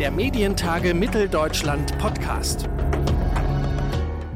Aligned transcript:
Der 0.00 0.10
Medientage 0.10 0.94
Mitteldeutschland 0.94 1.98
Podcast. 1.98 2.70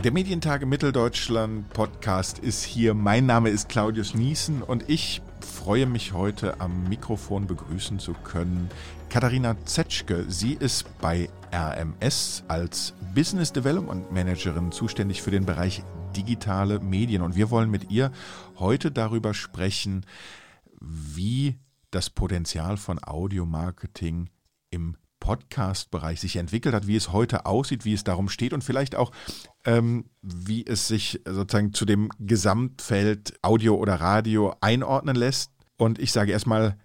Der 0.05 0.13
Medientage 0.13 0.67
Mitteldeutschland 0.67 1.71
Podcast 1.71 2.39
ist 2.39 2.65
hier. 2.65 2.93
Mein 2.93 3.25
Name 3.25 3.49
ist 3.49 3.71
Claudius 3.71 4.13
Niesen 4.13 4.61
und 4.63 4.91
ich 4.91 5.23
freue 5.41 5.87
mich 5.87 6.13
heute 6.13 6.61
am 6.61 6.87
Mikrofon 6.91 7.47
begrüßen 7.47 7.99
zu 7.99 8.13
können 8.13 8.69
Katharina 9.09 9.57
Zetschke. 9.65 10.27
Sie 10.29 10.53
ist 10.53 10.85
bei 11.01 11.31
RMS 11.51 12.45
als 12.47 12.93
Business 13.15 13.51
Development 13.51 14.13
Managerin 14.13 14.71
zuständig 14.71 15.23
für 15.23 15.31
den 15.31 15.47
Bereich 15.47 15.83
digitale 16.15 16.79
Medien 16.81 17.23
und 17.23 17.37
wir 17.37 17.49
wollen 17.49 17.71
mit 17.71 17.91
ihr 17.91 18.13
heute 18.59 18.91
darüber 18.91 19.33
sprechen, 19.33 20.05
wie 20.79 21.59
das 21.91 22.11
Potenzial 22.11 22.77
von 22.77 23.03
Audio-Marketing 23.03 24.29
im 24.69 24.99
Podcast-Bereich 25.25 26.21
sich 26.21 26.37
entwickelt 26.37 26.75
hat, 26.75 26.87
wie 26.87 26.97
es 26.97 27.11
heute 27.11 27.47
aussieht, 27.47 27.87
wie 27.87 27.95
es 27.95 28.05
darum 28.05 28.29
steht 28.29 28.53
und 28.53 28.63
vielleicht 28.63 28.95
auch, 28.95 29.11
ähm, 29.65 30.05
wie 30.21 30.67
es 30.67 30.87
sich 30.87 31.23
sozusagen 31.27 31.73
zu 31.73 31.87
dem 31.87 32.11
Gesamtfeld 32.19 33.33
Audio 33.41 33.75
oder 33.77 33.95
Radio 33.95 34.55
einordnen 34.61 35.17
lässt. 35.17 35.51
Und 35.79 35.99
ich 35.99 36.13
sage 36.13 36.31
erstmal 36.31 36.77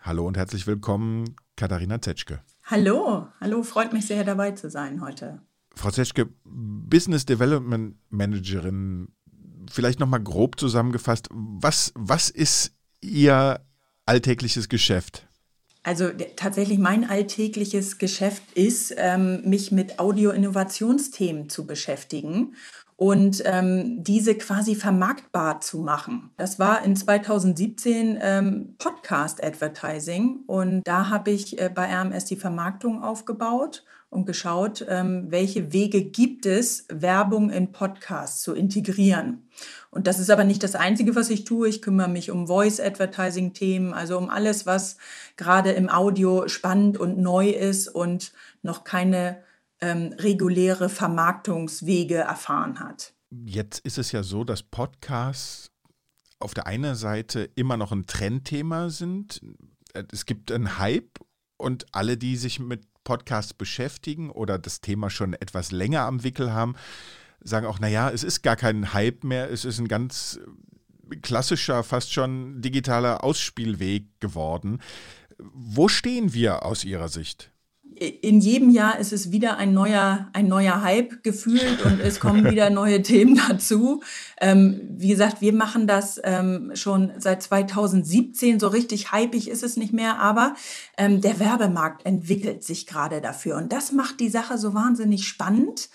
Hallo 0.00 0.26
und 0.26 0.38
herzlich 0.38 0.66
willkommen, 0.66 1.36
Katharina 1.54 2.00
Zetschke. 2.00 2.40
Hallo, 2.64 3.28
hallo, 3.42 3.62
freut 3.62 3.92
mich 3.92 4.06
sehr 4.06 4.24
dabei 4.24 4.52
zu 4.52 4.70
sein 4.70 5.02
heute. 5.02 5.42
Frau 5.74 5.90
Zetschke, 5.90 6.30
Business 6.44 7.26
Development 7.26 7.96
Managerin, 8.08 9.08
vielleicht 9.70 10.00
nochmal 10.00 10.22
grob 10.22 10.58
zusammengefasst, 10.58 11.28
was, 11.30 11.92
was 11.94 12.30
ist 12.30 12.72
Ihr 13.02 13.60
alltägliches 14.06 14.70
Geschäft? 14.70 15.28
Also 15.84 16.10
tatsächlich 16.36 16.78
mein 16.78 17.08
alltägliches 17.08 17.98
Geschäft 17.98 18.42
ist, 18.54 18.94
ähm, 18.96 19.42
mich 19.48 19.72
mit 19.72 19.98
Audio-Innovationsthemen 19.98 21.48
zu 21.48 21.66
beschäftigen 21.66 22.54
und 22.96 23.42
ähm, 23.46 24.04
diese 24.04 24.36
quasi 24.36 24.76
vermarktbar 24.76 25.60
zu 25.60 25.78
machen. 25.78 26.30
Das 26.36 26.60
war 26.60 26.84
in 26.84 26.94
2017 26.94 28.16
ähm, 28.22 28.76
Podcast 28.78 29.42
Advertising 29.42 30.44
und 30.46 30.82
da 30.84 31.08
habe 31.08 31.32
ich 31.32 31.60
äh, 31.60 31.68
bei 31.68 31.92
RMS 31.92 32.26
die 32.26 32.36
Vermarktung 32.36 33.02
aufgebaut 33.02 33.84
und 34.08 34.26
geschaut, 34.26 34.86
ähm, 34.88 35.26
welche 35.30 35.72
Wege 35.72 36.04
gibt 36.04 36.46
es, 36.46 36.86
Werbung 36.92 37.50
in 37.50 37.72
Podcasts 37.72 38.42
zu 38.42 38.54
integrieren. 38.54 39.48
Und 39.92 40.06
das 40.06 40.18
ist 40.18 40.30
aber 40.30 40.44
nicht 40.44 40.62
das 40.62 40.74
Einzige, 40.74 41.14
was 41.14 41.28
ich 41.28 41.44
tue. 41.44 41.68
Ich 41.68 41.82
kümmere 41.82 42.08
mich 42.08 42.30
um 42.30 42.46
Voice-Advertising-Themen, 42.46 43.92
also 43.92 44.16
um 44.16 44.30
alles, 44.30 44.64
was 44.64 44.96
gerade 45.36 45.72
im 45.72 45.90
Audio 45.90 46.48
spannend 46.48 46.96
und 46.96 47.18
neu 47.18 47.50
ist 47.50 47.88
und 47.88 48.32
noch 48.62 48.84
keine 48.84 49.42
ähm, 49.82 50.14
reguläre 50.16 50.88
Vermarktungswege 50.88 52.16
erfahren 52.16 52.80
hat. 52.80 53.12
Jetzt 53.44 53.80
ist 53.80 53.98
es 53.98 54.12
ja 54.12 54.22
so, 54.22 54.44
dass 54.44 54.62
Podcasts 54.62 55.70
auf 56.38 56.54
der 56.54 56.66
einen 56.66 56.94
Seite 56.94 57.50
immer 57.54 57.76
noch 57.76 57.92
ein 57.92 58.06
Trendthema 58.06 58.88
sind. 58.88 59.42
Es 60.10 60.24
gibt 60.24 60.50
einen 60.50 60.78
Hype 60.78 61.18
und 61.58 61.84
alle, 61.92 62.16
die 62.16 62.36
sich 62.36 62.60
mit 62.60 62.86
Podcasts 63.04 63.52
beschäftigen 63.52 64.30
oder 64.30 64.58
das 64.58 64.80
Thema 64.80 65.10
schon 65.10 65.34
etwas 65.34 65.70
länger 65.70 66.02
am 66.02 66.24
Wickel 66.24 66.52
haben, 66.52 66.76
sagen 67.44 67.66
auch, 67.66 67.80
naja, 67.80 68.10
es 68.10 68.24
ist 68.24 68.42
gar 68.42 68.56
kein 68.56 68.92
Hype 68.92 69.24
mehr, 69.24 69.50
es 69.50 69.64
ist 69.64 69.78
ein 69.78 69.88
ganz 69.88 70.40
klassischer, 71.22 71.82
fast 71.82 72.12
schon 72.12 72.62
digitaler 72.62 73.22
Ausspielweg 73.24 74.04
geworden. 74.20 74.80
Wo 75.38 75.88
stehen 75.88 76.32
wir 76.32 76.64
aus 76.64 76.84
Ihrer 76.84 77.08
Sicht? 77.08 77.52
in 78.02 78.40
jedem 78.40 78.70
Jahr 78.70 78.98
ist 78.98 79.12
es 79.12 79.30
wieder 79.30 79.58
ein 79.58 79.74
neuer, 79.74 80.28
ein 80.32 80.48
neuer 80.48 80.82
Hype 80.82 81.22
gefühlt 81.22 81.84
und 81.84 82.00
es 82.00 82.20
kommen 82.20 82.50
wieder 82.50 82.70
neue 82.70 83.02
Themen 83.02 83.40
dazu. 83.48 84.02
Ähm, 84.40 84.80
wie 84.96 85.08
gesagt, 85.08 85.40
wir 85.40 85.52
machen 85.52 85.86
das 85.86 86.20
ähm, 86.24 86.72
schon 86.74 87.12
seit 87.18 87.42
2017. 87.42 88.58
So 88.58 88.68
richtig 88.68 89.12
hypig 89.12 89.48
ist 89.48 89.62
es 89.62 89.76
nicht 89.76 89.92
mehr, 89.92 90.18
aber 90.18 90.54
ähm, 90.96 91.20
der 91.20 91.38
Werbemarkt 91.38 92.04
entwickelt 92.06 92.64
sich 92.64 92.86
gerade 92.86 93.20
dafür 93.20 93.56
und 93.56 93.72
das 93.72 93.92
macht 93.92 94.20
die 94.20 94.30
Sache 94.30 94.58
so 94.58 94.74
wahnsinnig 94.74 95.26
spannend. 95.26 95.88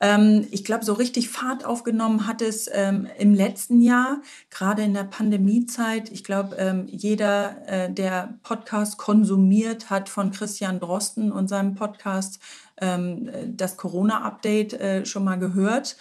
Ähm, 0.00 0.46
ich 0.50 0.64
glaube, 0.64 0.84
so 0.84 0.92
richtig 0.92 1.28
Fahrt 1.28 1.64
aufgenommen 1.64 2.26
hat 2.26 2.42
es 2.42 2.68
ähm, 2.72 3.06
im 3.18 3.34
letzten 3.34 3.80
Jahr, 3.80 4.20
gerade 4.50 4.82
in 4.82 4.94
der 4.94 5.04
Pandemiezeit. 5.04 6.10
Ich 6.10 6.24
glaube, 6.24 6.56
ähm, 6.56 6.86
jeder, 6.86 7.56
äh, 7.66 7.92
der 7.92 8.38
Podcast 8.42 8.98
konsumiert, 8.98 9.90
hat 9.90 10.08
von 10.08 10.32
Christian 10.32 10.80
Drosten 10.80 11.32
und 11.32 11.48
seinem 11.48 11.74
Podcast 11.74 12.40
ähm, 12.80 13.30
das 13.46 13.76
Corona-Update 13.76 14.74
äh, 14.74 15.06
schon 15.06 15.24
mal 15.24 15.38
gehört. 15.38 15.96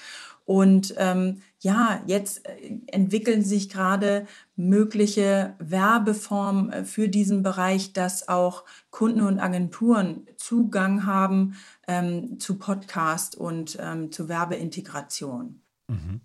Und 0.46 0.94
ähm, 0.98 1.42
ja, 1.64 2.04
jetzt 2.08 2.46
äh, 2.46 2.78
entwickeln 2.88 3.42
sich 3.42 3.70
gerade 3.70 4.28
mögliche 4.58 5.56
Werbeformen 5.60 6.72
äh, 6.72 6.84
für 6.84 7.08
diesen 7.08 7.42
Bereich, 7.42 7.94
dass 7.94 8.28
auch 8.28 8.66
Kunden 8.92 9.22
und 9.22 9.40
Agenturen 9.40 10.28
Zugang 10.36 11.06
haben 11.06 11.56
ähm, 11.88 12.38
zu 12.38 12.60
Podcast 12.60 13.36
und 13.36 13.78
ähm, 13.80 14.12
zu 14.12 14.28
Werbeintegration. 14.28 15.62
Mhm. 15.88 16.20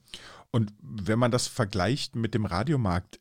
Und 0.50 0.72
wenn 0.80 1.20
man 1.20 1.30
das 1.30 1.46
vergleicht 1.46 2.16
mit 2.16 2.34
dem 2.34 2.44
Radiomarkt, 2.44 3.20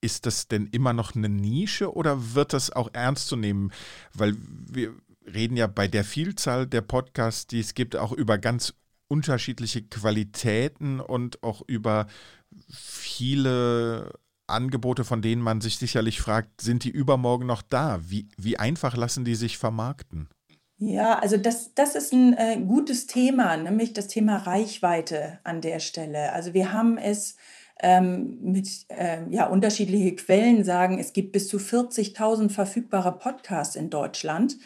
ist 0.00 0.26
das 0.26 0.48
denn 0.48 0.66
immer 0.66 0.92
noch 0.92 1.14
eine 1.14 1.28
Nische 1.28 1.94
oder 1.94 2.34
wird 2.34 2.52
das 2.52 2.70
auch 2.70 2.90
ernst 2.92 3.28
zu 3.28 3.36
nehmen? 3.36 3.70
Weil 4.12 4.34
wir 4.40 4.92
reden 5.24 5.56
ja 5.56 5.68
bei 5.68 5.86
der 5.86 6.04
Vielzahl 6.04 6.66
der 6.66 6.82
Podcasts, 6.82 7.46
die 7.46 7.60
es 7.60 7.74
gibt, 7.74 7.94
auch 7.94 8.12
über 8.12 8.38
ganz 8.38 8.74
unterschiedliche 9.08 9.82
Qualitäten 9.82 11.00
und 11.00 11.42
auch 11.42 11.62
über 11.66 12.06
viele 12.70 14.12
Angebote, 14.46 15.04
von 15.04 15.22
denen 15.22 15.42
man 15.42 15.60
sich 15.60 15.78
sicherlich 15.78 16.20
fragt, 16.20 16.60
sind 16.60 16.84
die 16.84 16.90
übermorgen 16.90 17.46
noch 17.46 17.62
da? 17.62 18.00
Wie, 18.06 18.28
wie 18.36 18.58
einfach 18.58 18.96
lassen 18.96 19.24
die 19.24 19.34
sich 19.34 19.58
vermarkten? 19.58 20.28
Ja, 20.78 21.18
also 21.18 21.36
das, 21.36 21.72
das 21.74 21.94
ist 21.94 22.12
ein 22.12 22.34
äh, 22.34 22.58
gutes 22.60 23.06
Thema, 23.06 23.56
nämlich 23.56 23.92
das 23.92 24.08
Thema 24.08 24.38
Reichweite 24.38 25.38
an 25.44 25.60
der 25.60 25.78
Stelle. 25.78 26.32
Also 26.32 26.52
wir 26.52 26.72
haben 26.72 26.98
es 26.98 27.36
ähm, 27.80 28.38
mit 28.42 28.68
äh, 28.88 29.22
ja, 29.30 29.46
unterschiedliche 29.46 30.16
Quellen 30.16 30.64
sagen, 30.64 30.98
es 30.98 31.12
gibt 31.12 31.32
bis 31.32 31.48
zu 31.48 31.58
40.000 31.58 32.50
verfügbare 32.50 33.18
Podcasts 33.18 33.76
in 33.76 33.88
Deutschland. 33.88 34.56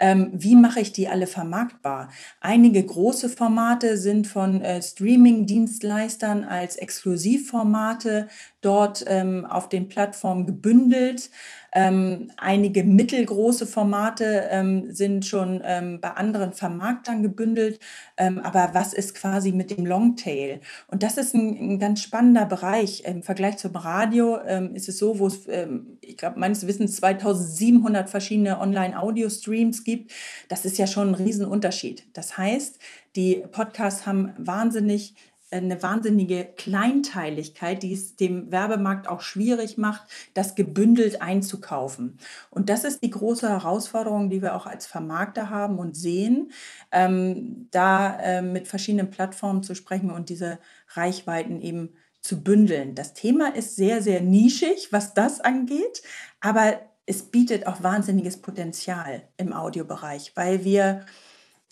Ähm, 0.00 0.30
wie 0.32 0.56
mache 0.56 0.80
ich 0.80 0.92
die 0.92 1.08
alle 1.08 1.26
vermarktbar? 1.26 2.10
Einige 2.40 2.84
große 2.84 3.28
Formate 3.28 3.96
sind 3.96 4.26
von 4.26 4.60
äh, 4.60 4.82
Streaming-Dienstleistern 4.82 6.44
als 6.44 6.76
Exklusivformate 6.76 8.28
dort 8.60 9.04
ähm, 9.06 9.44
auf 9.44 9.68
den 9.68 9.88
Plattformen 9.88 10.46
gebündelt. 10.46 11.30
Ähm, 11.74 12.30
einige 12.36 12.84
mittelgroße 12.84 13.66
Formate 13.66 14.48
ähm, 14.50 14.92
sind 14.92 15.24
schon 15.24 15.62
ähm, 15.64 16.00
bei 16.00 16.10
anderen 16.10 16.52
Vermarktern 16.52 17.22
gebündelt. 17.22 17.80
Ähm, 18.16 18.38
aber 18.40 18.70
was 18.74 18.92
ist 18.92 19.14
quasi 19.14 19.52
mit 19.52 19.70
dem 19.70 19.86
Longtail? 19.86 20.60
Und 20.88 21.02
das 21.02 21.16
ist 21.16 21.34
ein, 21.34 21.74
ein 21.74 21.78
ganz 21.78 22.02
spannender 22.02 22.44
Bereich. 22.44 23.04
Im 23.04 23.22
Vergleich 23.22 23.56
zum 23.56 23.74
Radio 23.74 24.38
ähm, 24.46 24.74
ist 24.74 24.88
es 24.88 24.98
so, 24.98 25.18
wo 25.18 25.26
es, 25.26 25.48
ähm, 25.48 25.98
ich 26.02 26.16
glaube, 26.16 26.38
meines 26.38 26.66
Wissens 26.66 26.96
2700 26.96 28.10
verschiedene 28.10 28.60
Online-Audio-Streams 28.60 29.84
gibt. 29.84 30.12
Das 30.48 30.64
ist 30.64 30.76
ja 30.76 30.86
schon 30.86 31.08
ein 31.08 31.14
Riesenunterschied. 31.14 32.04
Das 32.12 32.36
heißt, 32.36 32.78
die 33.16 33.42
Podcasts 33.50 34.06
haben 34.06 34.32
wahnsinnig 34.38 35.14
eine 35.52 35.82
wahnsinnige 35.82 36.48
Kleinteiligkeit, 36.56 37.82
die 37.82 37.92
es 37.92 38.16
dem 38.16 38.50
Werbemarkt 38.50 39.08
auch 39.08 39.20
schwierig 39.20 39.78
macht, 39.78 40.02
das 40.34 40.54
gebündelt 40.54 41.20
einzukaufen. 41.20 42.18
Und 42.50 42.68
das 42.68 42.84
ist 42.84 43.02
die 43.02 43.10
große 43.10 43.48
Herausforderung, 43.48 44.30
die 44.30 44.42
wir 44.42 44.54
auch 44.54 44.66
als 44.66 44.86
Vermarkter 44.86 45.50
haben 45.50 45.78
und 45.78 45.96
sehen, 45.96 46.52
ähm, 46.90 47.68
da 47.70 48.18
äh, 48.20 48.42
mit 48.42 48.68
verschiedenen 48.68 49.10
Plattformen 49.10 49.62
zu 49.62 49.74
sprechen 49.74 50.10
und 50.10 50.28
diese 50.28 50.58
Reichweiten 50.88 51.60
eben 51.60 51.90
zu 52.20 52.42
bündeln. 52.42 52.94
Das 52.94 53.14
Thema 53.14 53.54
ist 53.54 53.76
sehr, 53.76 54.00
sehr 54.00 54.20
nischig, 54.20 54.92
was 54.92 55.12
das 55.12 55.40
angeht, 55.40 56.02
aber 56.40 56.80
es 57.04 57.24
bietet 57.24 57.66
auch 57.66 57.82
wahnsinniges 57.82 58.40
Potenzial 58.40 59.22
im 59.36 59.52
Audiobereich, 59.52 60.32
weil 60.36 60.64
wir 60.64 61.04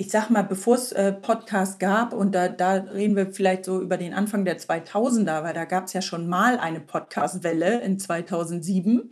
ich 0.01 0.11
sag 0.11 0.31
mal, 0.31 0.41
bevor 0.41 0.77
es 0.77 0.93
äh, 0.93 1.13
Podcast 1.13 1.79
gab, 1.79 2.15
und 2.15 2.35
da, 2.35 2.49
da 2.49 2.73
reden 2.73 3.17
wir 3.17 3.35
vielleicht 3.35 3.67
so 3.67 3.83
über 3.83 3.99
den 3.99 4.15
Anfang 4.15 4.47
der 4.47 4.59
2000er, 4.59 5.45
weil 5.45 5.53
da 5.53 5.67
gab 5.67 5.85
es 5.85 5.93
ja 5.93 6.01
schon 6.01 6.27
mal 6.27 6.59
eine 6.59 6.81
Podcast-Welle 6.81 7.83
in 7.83 7.99
2007, 7.99 9.11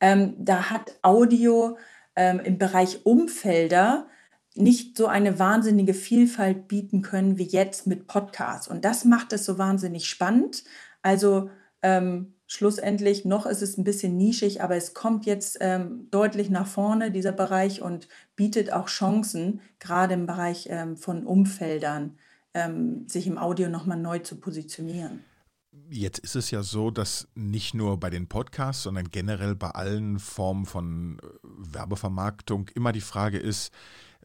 ähm, 0.00 0.34
da 0.36 0.68
hat 0.68 0.98
Audio 1.02 1.78
ähm, 2.16 2.40
im 2.40 2.58
Bereich 2.58 3.06
Umfelder 3.06 4.08
nicht 4.56 4.96
so 4.96 5.06
eine 5.06 5.38
wahnsinnige 5.38 5.94
Vielfalt 5.94 6.66
bieten 6.66 7.02
können 7.02 7.38
wie 7.38 7.46
jetzt 7.46 7.86
mit 7.86 8.08
Podcasts. 8.08 8.66
Und 8.66 8.84
das 8.84 9.04
macht 9.04 9.32
es 9.32 9.44
so 9.44 9.58
wahnsinnig 9.58 10.08
spannend. 10.08 10.64
Also 11.02 11.50
ähm, 11.82 12.34
schlussendlich, 12.46 13.24
noch 13.24 13.46
ist 13.46 13.62
es 13.62 13.76
ein 13.76 13.84
bisschen 13.84 14.16
nischig, 14.16 14.62
aber 14.62 14.76
es 14.76 14.94
kommt 14.94 15.26
jetzt 15.26 15.58
ähm, 15.60 16.08
deutlich 16.10 16.50
nach 16.50 16.66
vorne, 16.66 17.10
dieser 17.10 17.32
Bereich, 17.32 17.82
und 17.82 18.08
bietet 18.36 18.72
auch 18.72 18.86
Chancen, 18.86 19.60
gerade 19.78 20.14
im 20.14 20.26
Bereich 20.26 20.68
ähm, 20.70 20.96
von 20.96 21.26
Umfeldern, 21.26 22.18
ähm, 22.54 23.08
sich 23.08 23.26
im 23.26 23.38
Audio 23.38 23.68
nochmal 23.68 23.98
neu 23.98 24.20
zu 24.20 24.36
positionieren. 24.36 25.24
Jetzt 25.90 26.18
ist 26.20 26.36
es 26.36 26.50
ja 26.50 26.62
so, 26.62 26.90
dass 26.90 27.28
nicht 27.34 27.74
nur 27.74 28.00
bei 28.00 28.10
den 28.10 28.28
Podcasts, 28.28 28.82
sondern 28.82 29.10
generell 29.10 29.54
bei 29.54 29.70
allen 29.70 30.18
Formen 30.18 30.64
von 30.64 31.18
äh, 31.18 31.26
Werbevermarktung 31.42 32.68
immer 32.74 32.92
die 32.92 33.00
Frage 33.00 33.38
ist, 33.38 33.72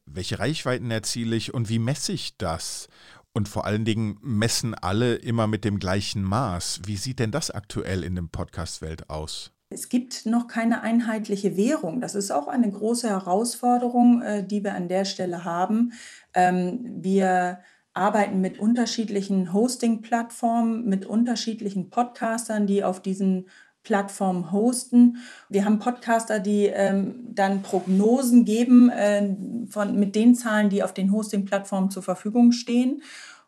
welche 0.05 0.39
Reichweiten 0.39 0.91
erziele 0.91 1.35
ich 1.35 1.53
und 1.53 1.69
wie 1.69 1.79
messe 1.79 2.13
ich 2.13 2.37
das? 2.37 2.87
Und 3.33 3.47
vor 3.47 3.65
allen 3.65 3.85
Dingen 3.85 4.17
messen 4.21 4.73
alle 4.73 5.15
immer 5.15 5.47
mit 5.47 5.63
dem 5.63 5.79
gleichen 5.79 6.21
Maß. 6.21 6.81
Wie 6.85 6.97
sieht 6.97 7.19
denn 7.19 7.31
das 7.31 7.49
aktuell 7.49 8.03
in 8.03 8.15
der 8.15 8.23
Podcast-Welt 8.23 9.09
aus? 9.09 9.51
Es 9.69 9.87
gibt 9.87 10.25
noch 10.25 10.47
keine 10.47 10.81
einheitliche 10.81 11.55
Währung. 11.55 12.01
Das 12.01 12.13
ist 12.13 12.29
auch 12.29 12.49
eine 12.49 12.69
große 12.69 13.07
Herausforderung, 13.07 14.21
äh, 14.21 14.45
die 14.45 14.65
wir 14.65 14.75
an 14.75 14.89
der 14.89 15.05
Stelle 15.05 15.45
haben. 15.45 15.93
Ähm, 16.33 16.81
wir 17.01 17.59
arbeiten 17.93 18.41
mit 18.41 18.59
unterschiedlichen 18.59 19.53
Hosting-Plattformen, 19.53 20.85
mit 20.85 21.05
unterschiedlichen 21.05 21.89
Podcastern, 21.89 22.67
die 22.67 22.83
auf 22.83 23.01
diesen 23.01 23.47
Plattformen 23.83 24.51
hosten. 24.51 25.17
Wir 25.49 25.65
haben 25.65 25.79
Podcaster, 25.79 26.39
die 26.39 26.65
ähm, 26.67 27.15
dann 27.33 27.61
Prognosen 27.61 28.45
geben 28.45 28.89
äh, 28.89 29.35
von, 29.69 29.99
mit 29.99 30.15
den 30.15 30.35
Zahlen, 30.35 30.69
die 30.69 30.83
auf 30.83 30.93
den 30.93 31.11
Hosting-Plattformen 31.11 31.89
zur 31.89 32.03
Verfügung 32.03 32.51
stehen. 32.51 33.01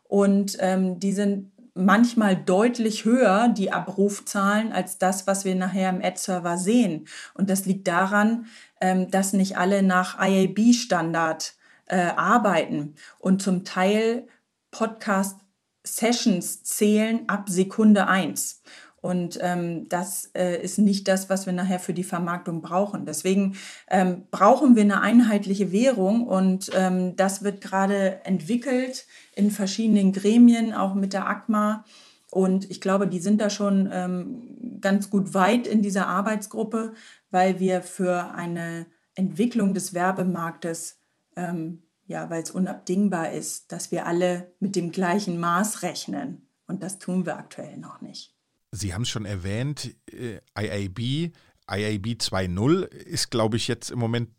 Und 0.04 0.56
ähm, 0.60 0.98
die 0.98 1.12
sind 1.12 1.52
manchmal 1.74 2.36
deutlich 2.36 3.04
höher, 3.04 3.48
die 3.48 3.72
Abrufzahlen, 3.72 4.72
als 4.72 4.98
das, 4.98 5.26
was 5.26 5.44
wir 5.44 5.54
nachher 5.54 5.90
im 5.90 6.02
Ad-Server 6.02 6.56
sehen. 6.56 7.06
Und 7.34 7.50
das 7.50 7.66
liegt 7.66 7.88
daran, 7.88 8.46
ähm, 8.80 9.10
dass 9.10 9.32
nicht 9.32 9.56
alle 9.58 9.82
nach 9.82 10.18
IAB-Standard 10.20 11.54
äh, 11.86 12.10
arbeiten 12.16 12.94
und 13.18 13.42
zum 13.42 13.64
Teil 13.64 14.26
Podcast-Sessions 14.70 16.62
zählen 16.62 17.28
ab 17.28 17.48
Sekunde 17.48 18.06
1. 18.06 18.62
Und 19.04 19.38
ähm, 19.42 19.86
das 19.90 20.30
äh, 20.34 20.62
ist 20.62 20.78
nicht 20.78 21.08
das, 21.08 21.28
was 21.28 21.44
wir 21.44 21.52
nachher 21.52 21.78
für 21.78 21.92
die 21.92 22.04
Vermarktung 22.04 22.62
brauchen. 22.62 23.04
Deswegen 23.04 23.54
ähm, 23.90 24.22
brauchen 24.30 24.76
wir 24.76 24.82
eine 24.82 25.02
einheitliche 25.02 25.72
Währung 25.72 26.26
und 26.26 26.70
ähm, 26.74 27.14
das 27.14 27.44
wird 27.44 27.60
gerade 27.60 28.24
entwickelt 28.24 29.06
in 29.36 29.50
verschiedenen 29.50 30.14
Gremien, 30.14 30.72
auch 30.72 30.94
mit 30.94 31.12
der 31.12 31.28
ACMA. 31.28 31.84
Und 32.30 32.70
ich 32.70 32.80
glaube, 32.80 33.06
die 33.06 33.18
sind 33.18 33.42
da 33.42 33.50
schon 33.50 33.90
ähm, 33.92 34.80
ganz 34.80 35.10
gut 35.10 35.34
weit 35.34 35.66
in 35.66 35.82
dieser 35.82 36.06
Arbeitsgruppe, 36.06 36.94
weil 37.30 37.60
wir 37.60 37.82
für 37.82 38.32
eine 38.34 38.86
Entwicklung 39.14 39.74
des 39.74 39.92
Werbemarktes, 39.92 40.98
ähm, 41.36 41.82
ja, 42.06 42.30
weil 42.30 42.42
es 42.42 42.52
unabdingbar 42.52 43.32
ist, 43.32 43.70
dass 43.70 43.90
wir 43.90 44.06
alle 44.06 44.54
mit 44.60 44.76
dem 44.76 44.92
gleichen 44.92 45.38
Maß 45.38 45.82
rechnen. 45.82 46.48
Und 46.66 46.82
das 46.82 46.98
tun 46.98 47.26
wir 47.26 47.36
aktuell 47.36 47.76
noch 47.76 48.00
nicht. 48.00 48.33
Sie 48.74 48.92
haben 48.92 49.02
es 49.02 49.08
schon 49.08 49.24
erwähnt, 49.24 49.94
äh, 50.10 50.40
IAB, 50.58 51.32
IAB 51.70 52.06
2.0 52.18 52.84
ist, 52.84 53.30
glaube 53.30 53.56
ich, 53.56 53.68
jetzt 53.68 53.90
im 53.90 53.98
Moment 53.98 54.30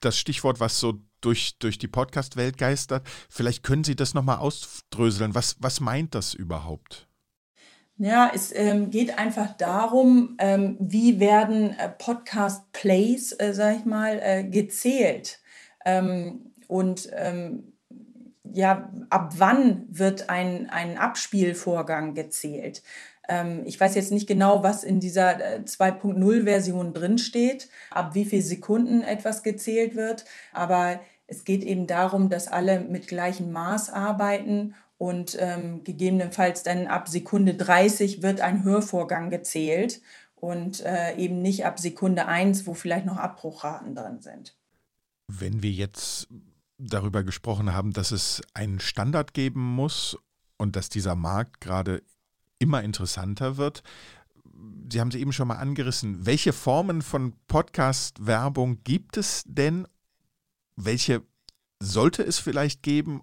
das 0.00 0.18
Stichwort, 0.18 0.60
was 0.60 0.78
so 0.78 1.00
durch, 1.20 1.58
durch 1.58 1.78
die 1.78 1.88
Podcast-Welt 1.88 2.58
geistert. 2.58 3.06
Vielleicht 3.28 3.62
können 3.62 3.84
Sie 3.84 3.96
das 3.96 4.12
nochmal 4.14 4.38
ausdröseln. 4.38 5.34
Was, 5.34 5.56
was 5.60 5.80
meint 5.80 6.14
das 6.14 6.34
überhaupt? 6.34 7.06
Ja, 7.96 8.30
es 8.34 8.50
ähm, 8.54 8.90
geht 8.90 9.18
einfach 9.18 9.56
darum, 9.56 10.36
ähm, 10.38 10.76
wie 10.80 11.20
werden 11.20 11.78
äh, 11.78 11.90
Podcast-Plays, 11.90 13.32
äh, 13.32 13.52
sag 13.52 13.76
ich 13.76 13.84
mal, 13.84 14.18
äh, 14.22 14.44
gezählt. 14.44 15.38
Ähm, 15.84 16.54
und 16.66 17.08
ähm, 17.12 17.74
ja, 18.42 18.90
ab 19.10 19.34
wann 19.36 19.84
wird 19.90 20.28
ein, 20.30 20.70
ein 20.70 20.98
Abspielvorgang 20.98 22.14
gezählt? 22.14 22.82
Ähm, 23.30 23.62
ich 23.64 23.80
weiß 23.80 23.94
jetzt 23.94 24.10
nicht 24.10 24.26
genau, 24.26 24.62
was 24.62 24.82
in 24.82 24.98
dieser 24.98 25.36
2.0-Version 25.60 26.88
äh, 26.88 26.92
drinsteht, 26.92 27.68
ab 27.90 28.14
wie 28.14 28.24
viel 28.24 28.42
Sekunden 28.42 29.02
etwas 29.02 29.42
gezählt 29.42 29.94
wird. 29.94 30.24
Aber 30.52 31.00
es 31.28 31.44
geht 31.44 31.62
eben 31.62 31.86
darum, 31.86 32.28
dass 32.28 32.48
alle 32.48 32.80
mit 32.80 33.06
gleichem 33.06 33.52
Maß 33.52 33.90
arbeiten 33.90 34.74
und 34.98 35.36
ähm, 35.40 35.84
gegebenenfalls 35.84 36.64
dann 36.64 36.88
ab 36.88 37.08
Sekunde 37.08 37.54
30 37.54 38.22
wird 38.22 38.40
ein 38.40 38.64
Hörvorgang 38.64 39.30
gezählt 39.30 40.02
und 40.34 40.80
äh, 40.80 41.16
eben 41.16 41.40
nicht 41.40 41.64
ab 41.64 41.78
Sekunde 41.78 42.26
1, 42.26 42.66
wo 42.66 42.74
vielleicht 42.74 43.06
noch 43.06 43.16
Abbruchraten 43.16 43.94
drin 43.94 44.20
sind. 44.20 44.56
Wenn 45.28 45.62
wir 45.62 45.70
jetzt 45.70 46.26
darüber 46.78 47.22
gesprochen 47.22 47.72
haben, 47.72 47.92
dass 47.92 48.10
es 48.10 48.42
einen 48.54 48.80
Standard 48.80 49.34
geben 49.34 49.60
muss 49.60 50.18
und 50.56 50.74
dass 50.74 50.88
dieser 50.88 51.14
Markt 51.14 51.60
gerade 51.60 52.02
immer 52.60 52.84
interessanter 52.84 53.56
wird. 53.56 53.82
Sie 54.92 55.00
haben 55.00 55.08
es 55.08 55.16
eben 55.16 55.32
schon 55.32 55.48
mal 55.48 55.56
angerissen. 55.56 56.26
Welche 56.26 56.52
Formen 56.52 57.02
von 57.02 57.34
Podcast-Werbung 57.48 58.84
gibt 58.84 59.16
es 59.16 59.42
denn? 59.46 59.88
Welche 60.76 61.22
sollte 61.80 62.22
es 62.22 62.38
vielleicht 62.38 62.82
geben? 62.82 63.22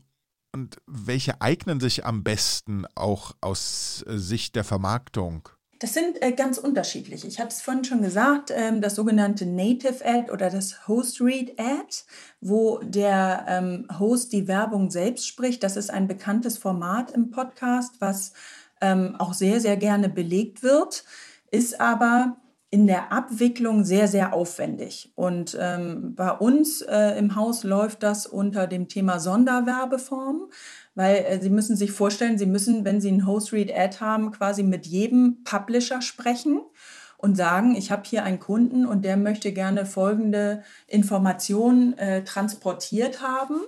Und 0.53 0.77
welche 0.87 1.41
eignen 1.41 1.79
sich 1.79 2.05
am 2.05 2.23
besten 2.23 2.85
auch 2.95 3.35
aus 3.41 4.03
äh, 4.07 4.17
Sicht 4.17 4.55
der 4.55 4.63
Vermarktung? 4.63 5.49
Das 5.79 5.93
sind 5.93 6.19
äh, 6.23 6.31
ganz 6.31 6.57
unterschiedlich. 6.57 7.23
Ich 7.25 7.39
hatte 7.39 7.49
es 7.49 7.61
vorhin 7.61 7.83
schon 7.83 8.01
gesagt, 8.01 8.51
ähm, 8.55 8.81
das 8.81 8.95
sogenannte 8.95 9.45
Native 9.45 10.03
Ad 10.03 10.31
oder 10.31 10.49
das 10.49 10.87
Host 10.87 11.21
Read 11.21 11.59
Ad, 11.59 11.95
wo 12.41 12.79
der 12.79 13.45
ähm, 13.47 13.87
Host 13.99 14.33
die 14.33 14.47
Werbung 14.47 14.89
selbst 14.89 15.27
spricht. 15.27 15.61
Das 15.61 15.77
ist 15.77 15.91
ein 15.91 16.07
bekanntes 16.07 16.57
Format 16.57 17.11
im 17.11 17.29
Podcast, 17.29 17.95
was 17.99 18.33
ähm, 18.81 19.15
auch 19.17 19.33
sehr, 19.33 19.59
sehr 19.59 19.77
gerne 19.77 20.09
belegt 20.09 20.63
wird, 20.63 21.03
ist 21.51 21.79
aber 21.79 22.37
in 22.69 22.85
der 22.85 23.13
Abwicklung 23.13 23.85
sehr, 23.85 24.07
sehr 24.07 24.33
aufwendig. 24.33 25.13
Und 25.15 25.57
ähm, 25.59 26.15
bei 26.15 26.31
uns 26.31 26.81
äh, 26.81 27.17
im 27.17 27.35
Haus 27.35 27.63
läuft 27.63 28.03
das 28.03 28.27
unter 28.27 28.67
dem 28.67 28.89
Thema 28.89 29.19
Sonderwerbeform, 29.19 30.49
weil 30.93 31.15
äh, 31.17 31.41
Sie 31.41 31.49
müssen 31.49 31.77
sich 31.77 31.91
vorstellen, 31.91 32.37
Sie 32.37 32.45
müssen, 32.45 32.83
wenn 32.83 32.99
Sie 32.99 33.09
ein 33.09 33.25
Host-Read-Ad 33.25 33.99
haben, 34.01 34.31
quasi 34.31 34.63
mit 34.63 34.85
jedem 34.85 35.43
Publisher 35.45 36.01
sprechen 36.01 36.59
und 37.17 37.37
sagen, 37.37 37.73
ich 37.75 37.89
habe 37.89 38.03
hier 38.05 38.23
einen 38.23 38.39
Kunden 38.39 38.85
und 38.85 39.05
der 39.05 39.15
möchte 39.15 39.53
gerne 39.53 39.85
folgende 39.85 40.63
Informationen 40.87 41.97
äh, 41.97 42.25
transportiert 42.25 43.21
haben. 43.21 43.61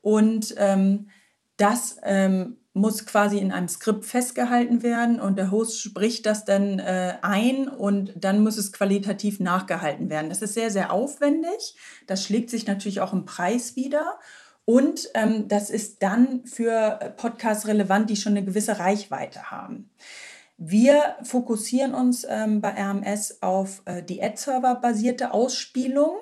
Und 0.00 0.54
ähm, 0.58 1.08
das 1.56 1.96
ähm, 2.02 2.56
muss 2.74 3.04
quasi 3.04 3.38
in 3.38 3.52
einem 3.52 3.68
Skript 3.68 4.04
festgehalten 4.04 4.82
werden 4.82 5.20
und 5.20 5.36
der 5.36 5.50
Host 5.50 5.80
spricht 5.80 6.24
das 6.24 6.44
dann 6.44 6.78
äh, 6.78 7.14
ein 7.20 7.68
und 7.68 8.12
dann 8.16 8.42
muss 8.42 8.56
es 8.56 8.72
qualitativ 8.72 9.40
nachgehalten 9.40 10.08
werden. 10.08 10.30
Das 10.30 10.40
ist 10.40 10.54
sehr, 10.54 10.70
sehr 10.70 10.90
aufwendig. 10.90 11.76
Das 12.06 12.24
schlägt 12.24 12.48
sich 12.48 12.66
natürlich 12.66 13.00
auch 13.00 13.12
im 13.12 13.26
Preis 13.26 13.76
wieder. 13.76 14.18
Und 14.64 15.08
ähm, 15.14 15.48
das 15.48 15.70
ist 15.70 16.02
dann 16.02 16.46
für 16.46 17.14
Podcasts 17.16 17.66
relevant, 17.66 18.08
die 18.08 18.16
schon 18.16 18.32
eine 18.32 18.44
gewisse 18.44 18.78
Reichweite 18.78 19.50
haben. 19.50 19.90
Wir 20.56 21.16
fokussieren 21.24 21.92
uns 21.94 22.24
ähm, 22.28 22.60
bei 22.60 22.70
RMS 22.70 23.42
auf 23.42 23.82
äh, 23.84 24.02
die 24.02 24.22
Ad-Server-basierte 24.22 25.32
Ausspielung 25.32 26.16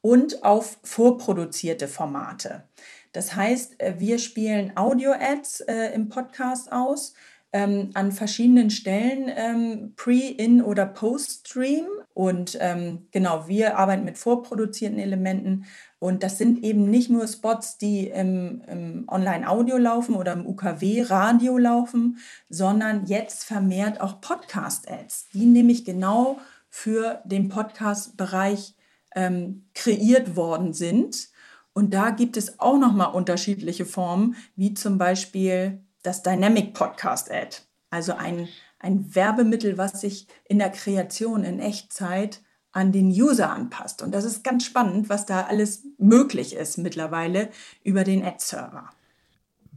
und 0.00 0.44
auf 0.44 0.78
vorproduzierte 0.82 1.88
Formate. 1.88 2.64
Das 3.12 3.34
heißt, 3.34 3.80
äh, 3.80 3.94
wir 3.98 4.18
spielen 4.18 4.76
Audio-Ads 4.76 5.60
äh, 5.60 5.94
im 5.94 6.08
Podcast 6.08 6.70
aus, 6.72 7.14
ähm, 7.52 7.90
an 7.94 8.12
verschiedenen 8.12 8.70
Stellen, 8.70 9.30
ähm, 9.34 9.94
Pre-, 9.96 10.34
In- 10.36 10.62
oder 10.62 10.84
Post-Stream. 10.84 11.86
Und 12.12 12.58
ähm, 12.60 13.06
genau, 13.10 13.48
wir 13.48 13.78
arbeiten 13.78 14.04
mit 14.04 14.18
vorproduzierten 14.18 14.98
Elementen. 14.98 15.64
Und 15.98 16.22
das 16.22 16.36
sind 16.36 16.62
eben 16.62 16.90
nicht 16.90 17.10
nur 17.10 17.26
Spots, 17.26 17.78
die 17.78 18.08
im, 18.08 18.62
im 18.68 19.04
Online-Audio 19.08 19.78
laufen 19.78 20.14
oder 20.14 20.32
im 20.32 20.46
UKW-Radio 20.46 21.56
laufen, 21.56 22.18
sondern 22.48 23.06
jetzt 23.06 23.44
vermehrt 23.44 24.00
auch 24.00 24.20
Podcast-Ads, 24.20 25.28
die 25.32 25.46
nämlich 25.46 25.84
genau 25.84 26.38
für 26.68 27.22
den 27.24 27.48
Podcast-Bereich 27.48 28.74
ähm, 29.14 29.64
kreiert 29.74 30.36
worden 30.36 30.74
sind 30.74 31.30
und 31.78 31.94
da 31.94 32.10
gibt 32.10 32.36
es 32.36 32.58
auch 32.58 32.76
nochmal 32.76 33.14
unterschiedliche 33.14 33.86
Formen, 33.86 34.34
wie 34.56 34.74
zum 34.74 34.98
Beispiel 34.98 35.80
das 36.02 36.24
Dynamic 36.24 36.74
Podcast 36.74 37.30
Ad. 37.30 37.58
Also 37.88 38.14
ein, 38.14 38.48
ein 38.80 39.14
Werbemittel, 39.14 39.78
was 39.78 40.00
sich 40.00 40.26
in 40.48 40.58
der 40.58 40.70
Kreation 40.70 41.44
in 41.44 41.60
Echtzeit 41.60 42.42
an 42.72 42.90
den 42.90 43.10
User 43.10 43.52
anpasst. 43.52 44.02
Und 44.02 44.10
das 44.10 44.24
ist 44.24 44.42
ganz 44.42 44.64
spannend, 44.64 45.08
was 45.08 45.24
da 45.24 45.42
alles 45.42 45.84
möglich 45.98 46.56
ist 46.56 46.78
mittlerweile 46.78 47.48
über 47.84 48.02
den 48.02 48.24
Ad-Server. 48.24 48.90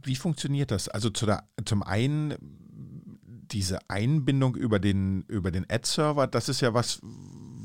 Wie 0.02 0.16
funktioniert 0.16 0.72
das? 0.72 0.88
Also 0.88 1.08
zu 1.08 1.24
der, 1.24 1.44
zum 1.64 1.84
einen 1.84 2.34
diese 3.52 3.78
Einbindung 3.88 4.56
über 4.56 4.80
den, 4.80 5.22
über 5.28 5.52
den 5.52 5.70
Ad-Server, 5.70 6.26
das 6.26 6.48
ist 6.48 6.62
ja 6.62 6.74
was, 6.74 7.00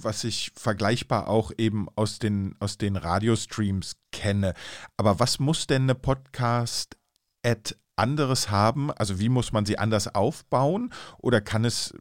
was 0.04 0.24
ich 0.24 0.52
vergleichbar 0.56 1.28
auch 1.28 1.52
eben 1.58 1.88
aus 1.96 2.20
den, 2.20 2.56
aus 2.60 2.78
den 2.78 2.96
Radiostreams 2.96 3.98
kenne. 4.12 4.54
Aber 4.98 5.20
was 5.20 5.40
muss 5.40 5.68
denn 5.68 5.84
eine 5.84 5.96
Podcast-Ad 5.96 7.76
anderes 7.96 8.50
haben? 8.50 8.92
Also 8.92 9.20
wie 9.20 9.30
muss 9.30 9.52
man 9.52 9.66
sie 9.66 9.78
anders 9.78 10.14
aufbauen? 10.14 10.94
Oder 11.18 11.42
kann 11.42 11.66
es 11.66 11.94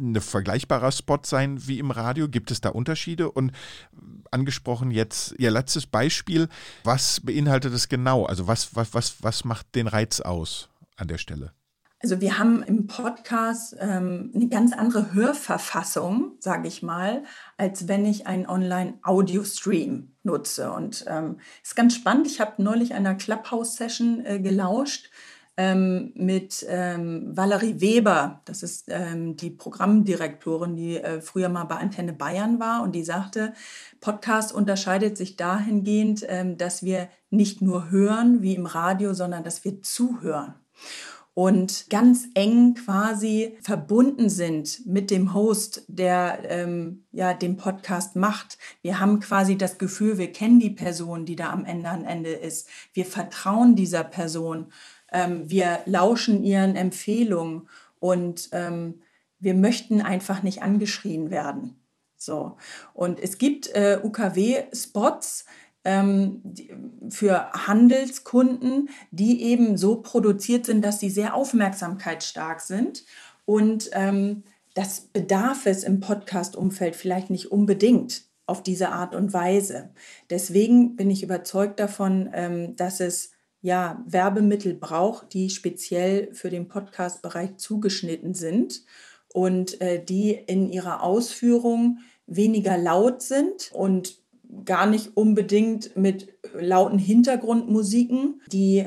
ein 0.00 0.20
vergleichbarer 0.20 0.92
Spot 0.92 1.20
sein 1.24 1.66
wie 1.66 1.78
im 1.78 1.90
Radio? 1.90 2.28
Gibt 2.28 2.50
es 2.50 2.60
da 2.60 2.70
Unterschiede? 2.70 3.30
Und 3.30 3.52
angesprochen 4.30 4.90
jetzt 4.90 5.34
Ihr 5.38 5.50
letztes 5.50 5.86
Beispiel, 5.86 6.48
was 6.84 7.20
beinhaltet 7.20 7.72
es 7.72 7.88
genau? 7.88 8.24
Also 8.26 8.46
was, 8.46 8.74
was, 8.74 8.94
was, 8.94 9.22
was 9.22 9.44
macht 9.44 9.74
den 9.74 9.86
Reiz 9.86 10.20
aus 10.20 10.68
an 10.96 11.08
der 11.08 11.18
Stelle? 11.18 11.52
Also 12.00 12.20
wir 12.20 12.38
haben 12.38 12.62
im 12.62 12.86
Podcast 12.86 13.76
ähm, 13.80 14.30
eine 14.32 14.48
ganz 14.48 14.72
andere 14.72 15.14
Hörverfassung, 15.14 16.36
sage 16.38 16.68
ich 16.68 16.80
mal, 16.80 17.24
als 17.56 17.88
wenn 17.88 18.06
ich 18.06 18.28
einen 18.28 18.46
Online-Audio-Stream 18.46 20.12
nutze. 20.22 20.70
Und 20.70 21.04
ähm, 21.08 21.40
ist 21.62 21.74
ganz 21.74 21.96
spannend. 21.96 22.28
Ich 22.28 22.40
habe 22.40 22.62
neulich 22.62 22.94
einer 22.94 23.16
Clubhouse-Session 23.16 24.24
äh, 24.24 24.38
gelauscht 24.38 25.10
ähm, 25.56 26.12
mit 26.14 26.64
ähm, 26.68 27.36
Valerie 27.36 27.80
Weber. 27.80 28.42
Das 28.44 28.62
ist 28.62 28.84
ähm, 28.86 29.36
die 29.36 29.50
Programmdirektorin, 29.50 30.76
die 30.76 30.98
äh, 30.98 31.20
früher 31.20 31.48
mal 31.48 31.64
bei 31.64 31.78
Antenne 31.78 32.12
Bayern 32.12 32.60
war. 32.60 32.84
Und 32.84 32.92
die 32.92 33.02
sagte, 33.02 33.54
Podcast 34.00 34.52
unterscheidet 34.54 35.18
sich 35.18 35.34
dahingehend, 35.34 36.24
ähm, 36.28 36.58
dass 36.58 36.84
wir 36.84 37.08
nicht 37.30 37.60
nur 37.60 37.90
hören 37.90 38.40
wie 38.40 38.54
im 38.54 38.66
Radio, 38.66 39.14
sondern 39.14 39.42
dass 39.42 39.64
wir 39.64 39.82
zuhören 39.82 40.54
und 41.38 41.88
ganz 41.88 42.26
eng 42.34 42.74
quasi 42.74 43.56
verbunden 43.62 44.28
sind 44.28 44.84
mit 44.86 45.08
dem 45.08 45.34
Host, 45.34 45.84
der 45.86 46.40
ähm, 46.48 47.04
ja 47.12 47.32
den 47.32 47.56
Podcast 47.56 48.16
macht. 48.16 48.58
Wir 48.82 48.98
haben 48.98 49.20
quasi 49.20 49.56
das 49.56 49.78
Gefühl, 49.78 50.18
wir 50.18 50.32
kennen 50.32 50.58
die 50.58 50.70
Person, 50.70 51.26
die 51.26 51.36
da 51.36 51.50
am 51.50 51.64
Ende 51.64 51.90
an 51.90 52.04
Ende 52.04 52.32
ist. 52.32 52.68
Wir 52.92 53.06
vertrauen 53.06 53.76
dieser 53.76 54.02
Person. 54.02 54.72
Ähm, 55.12 55.48
wir 55.48 55.78
lauschen 55.86 56.42
ihren 56.42 56.74
Empfehlungen 56.74 57.68
und 58.00 58.48
ähm, 58.50 59.00
wir 59.38 59.54
möchten 59.54 60.02
einfach 60.02 60.42
nicht 60.42 60.64
angeschrien 60.64 61.30
werden. 61.30 61.78
So. 62.16 62.56
Und 62.94 63.20
es 63.20 63.38
gibt 63.38 63.68
äh, 63.76 64.00
UKW-Spots, 64.02 65.44
für 67.08 67.52
Handelskunden, 67.52 68.90
die 69.10 69.42
eben 69.42 69.76
so 69.76 70.02
produziert 70.02 70.66
sind, 70.66 70.84
dass 70.84 71.00
sie 71.00 71.10
sehr 71.10 71.34
aufmerksamkeitsstark 71.34 72.60
sind. 72.60 73.04
Und 73.44 73.90
ähm, 73.92 74.42
das 74.74 75.00
bedarf 75.00 75.66
es 75.66 75.84
im 75.84 76.00
Podcast-Umfeld 76.00 76.94
vielleicht 76.94 77.30
nicht 77.30 77.50
unbedingt 77.50 78.24
auf 78.46 78.62
diese 78.62 78.90
Art 78.90 79.14
und 79.14 79.32
Weise. 79.32 79.90
Deswegen 80.30 80.96
bin 80.96 81.10
ich 81.10 81.22
überzeugt 81.22 81.80
davon, 81.80 82.30
ähm, 82.32 82.76
dass 82.76 83.00
es 83.00 83.32
ja 83.60 84.02
Werbemittel 84.06 84.74
braucht, 84.74 85.34
die 85.34 85.50
speziell 85.50 86.32
für 86.32 86.48
den 86.48 86.68
Podcast-Bereich 86.68 87.56
zugeschnitten 87.56 88.34
sind 88.34 88.84
und 89.32 89.80
äh, 89.80 90.02
die 90.02 90.32
in 90.32 90.70
ihrer 90.70 91.02
Ausführung 91.02 91.98
weniger 92.26 92.78
laut 92.78 93.22
sind 93.22 93.70
und 93.72 94.17
gar 94.64 94.86
nicht 94.86 95.16
unbedingt 95.16 95.96
mit 95.96 96.38
lauten 96.54 96.98
Hintergrundmusiken, 96.98 98.40
die 98.50 98.86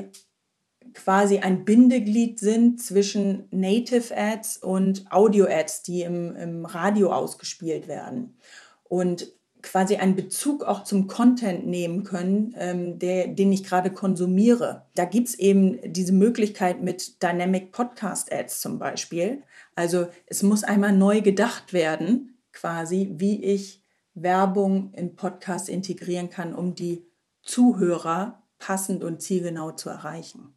quasi 0.94 1.38
ein 1.38 1.64
Bindeglied 1.64 2.38
sind 2.38 2.82
zwischen 2.82 3.44
Native 3.50 4.16
Ads 4.16 4.58
und 4.58 5.10
Audio 5.10 5.46
Ads, 5.46 5.82
die 5.82 6.02
im, 6.02 6.36
im 6.36 6.66
Radio 6.66 7.12
ausgespielt 7.12 7.88
werden. 7.88 8.36
Und 8.84 9.32
quasi 9.62 9.96
einen 9.96 10.16
Bezug 10.16 10.64
auch 10.64 10.84
zum 10.84 11.06
Content 11.06 11.66
nehmen 11.66 12.02
können, 12.02 12.54
ähm, 12.58 12.98
der, 12.98 13.28
den 13.28 13.52
ich 13.52 13.64
gerade 13.64 13.90
konsumiere. 13.90 14.86
Da 14.96 15.04
gibt 15.04 15.28
es 15.28 15.38
eben 15.38 15.78
diese 15.92 16.12
Möglichkeit 16.12 16.82
mit 16.82 17.22
Dynamic 17.22 17.70
Podcast 17.70 18.32
Ads 18.32 18.60
zum 18.60 18.78
Beispiel. 18.78 19.42
Also 19.74 20.08
es 20.26 20.42
muss 20.42 20.64
einmal 20.64 20.92
neu 20.92 21.20
gedacht 21.20 21.72
werden, 21.72 22.36
quasi, 22.52 23.12
wie 23.14 23.42
ich 23.42 23.81
Werbung 24.14 24.92
in 24.94 25.16
Podcasts 25.16 25.68
integrieren 25.68 26.30
kann, 26.30 26.54
um 26.54 26.74
die 26.74 27.06
Zuhörer 27.42 28.42
passend 28.58 29.02
und 29.04 29.20
zielgenau 29.20 29.72
zu 29.72 29.88
erreichen. 29.88 30.54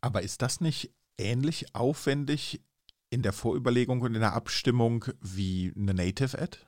Aber 0.00 0.22
ist 0.22 0.42
das 0.42 0.60
nicht 0.60 0.92
ähnlich 1.16 1.74
aufwendig 1.74 2.62
in 3.10 3.22
der 3.22 3.32
Vorüberlegung 3.32 4.00
und 4.00 4.14
in 4.14 4.20
der 4.20 4.34
Abstimmung 4.34 5.04
wie 5.20 5.72
eine 5.76 5.94
Native 5.94 6.38
Ad? 6.38 6.58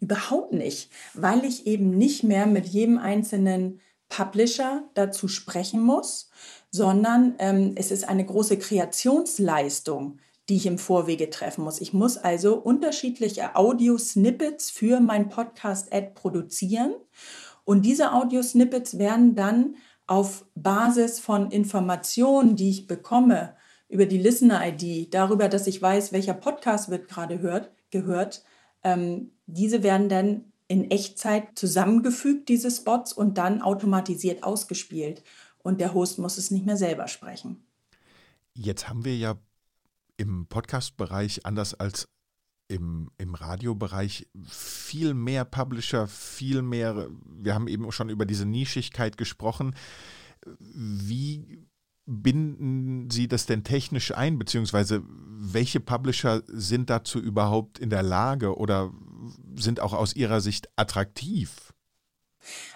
Überhaupt 0.00 0.52
nicht, 0.52 0.90
weil 1.12 1.44
ich 1.44 1.66
eben 1.66 1.90
nicht 1.90 2.24
mehr 2.24 2.46
mit 2.46 2.66
jedem 2.66 2.98
einzelnen 2.98 3.80
Publisher 4.08 4.84
dazu 4.94 5.28
sprechen 5.28 5.82
muss, 5.82 6.30
sondern 6.70 7.34
ähm, 7.38 7.72
es 7.76 7.90
ist 7.90 8.08
eine 8.08 8.24
große 8.24 8.58
Kreationsleistung, 8.58 10.20
die 10.48 10.56
ich 10.56 10.66
im 10.66 10.78
Vorwege 10.78 11.30
treffen 11.30 11.64
muss. 11.64 11.80
Ich 11.80 11.92
muss 11.92 12.16
also 12.16 12.56
unterschiedliche 12.56 13.56
Audio-Snippets 13.56 14.70
für 14.70 15.00
mein 15.00 15.28
Podcast-Ad 15.28 16.12
produzieren. 16.14 16.94
Und 17.64 17.82
diese 17.82 18.12
Audio-Snippets 18.12 18.98
werden 18.98 19.34
dann 19.34 19.76
auf 20.06 20.44
Basis 20.54 21.18
von 21.18 21.50
Informationen, 21.50 22.56
die 22.56 22.70
ich 22.70 22.86
bekomme 22.86 23.56
über 23.88 24.06
die 24.06 24.18
Listener-ID, 24.18 25.14
darüber, 25.14 25.48
dass 25.48 25.66
ich 25.66 25.80
weiß, 25.80 26.12
welcher 26.12 26.34
Podcast 26.34 26.90
wird 26.90 27.08
gerade 27.08 27.40
hört, 27.40 27.70
gehört, 27.90 28.44
ähm, 28.82 29.30
diese 29.46 29.82
werden 29.82 30.08
dann 30.08 30.52
in 30.68 30.90
Echtzeit 30.90 31.48
zusammengefügt, 31.54 32.48
diese 32.48 32.70
Spots, 32.70 33.12
und 33.12 33.38
dann 33.38 33.62
automatisiert 33.62 34.42
ausgespielt. 34.42 35.22
Und 35.62 35.80
der 35.80 35.94
Host 35.94 36.18
muss 36.18 36.38
es 36.38 36.50
nicht 36.50 36.66
mehr 36.66 36.76
selber 36.76 37.08
sprechen. 37.08 37.64
Jetzt 38.54 38.88
haben 38.88 39.04
wir 39.04 39.16
ja 39.16 39.36
im 40.16 40.46
Podcast-Bereich 40.46 41.44
anders 41.44 41.74
als 41.74 42.08
im, 42.68 43.10
im 43.18 43.34
Radiobereich 43.34 44.28
viel 44.48 45.14
mehr 45.14 45.44
Publisher, 45.44 46.06
viel 46.06 46.62
mehr, 46.62 47.08
wir 47.24 47.54
haben 47.54 47.68
eben 47.68 47.90
schon 47.92 48.08
über 48.08 48.24
diese 48.24 48.46
Nischigkeit 48.46 49.18
gesprochen. 49.18 49.74
Wie 50.58 51.66
binden 52.06 53.10
Sie 53.10 53.28
das 53.28 53.46
denn 53.46 53.64
technisch 53.64 54.12
ein, 54.14 54.38
beziehungsweise 54.38 55.02
welche 55.06 55.80
Publisher 55.80 56.42
sind 56.46 56.90
dazu 56.90 57.18
überhaupt 57.18 57.78
in 57.78 57.90
der 57.90 58.02
Lage 58.02 58.56
oder 58.56 58.92
sind 59.56 59.80
auch 59.80 59.92
aus 59.92 60.14
Ihrer 60.14 60.40
Sicht 60.40 60.68
attraktiv? 60.76 61.72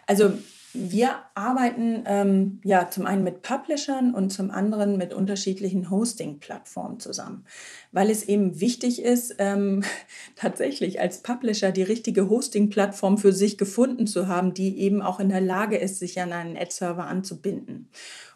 Also 0.07 0.39
wir 0.75 1.17
arbeiten 1.35 2.05
ähm, 2.07 2.61
ja 2.63 2.91
zum 2.91 3.07
einen 3.07 3.25
mit 3.25 3.43
Publishern 3.43 4.15
und 4.15 4.31
zum 4.31 4.51
anderen 4.51 4.99
mit 4.99 5.15
unterschiedlichen 5.15 5.91
Hosting-Plattformen 5.91 7.01
zusammen, 7.01 7.47
weil 7.91 8.11
es 8.11 8.23
eben 8.23 8.61
wichtig 8.61 9.03
ist, 9.03 9.37
ähm, 9.39 9.83
tatsächlich 10.37 11.01
als 11.01 11.23
Publisher 11.23 11.73
die 11.73 11.83
richtige 11.83 12.29
Hosting-Plattform 12.29 13.19
für 13.19 13.33
sich 13.33 13.57
gefunden 13.57 14.07
zu 14.07 14.29
haben, 14.29 14.53
die 14.53 14.79
eben 14.79 15.01
auch 15.01 15.21
in 15.21 15.31
der 15.31 15.41
Lage 15.41 15.77
ist, 15.77 15.99
sich 15.99 16.21
an 16.21 16.33
einen 16.33 16.57
Ad-Server 16.57 17.07
anzubinden. 17.07 17.89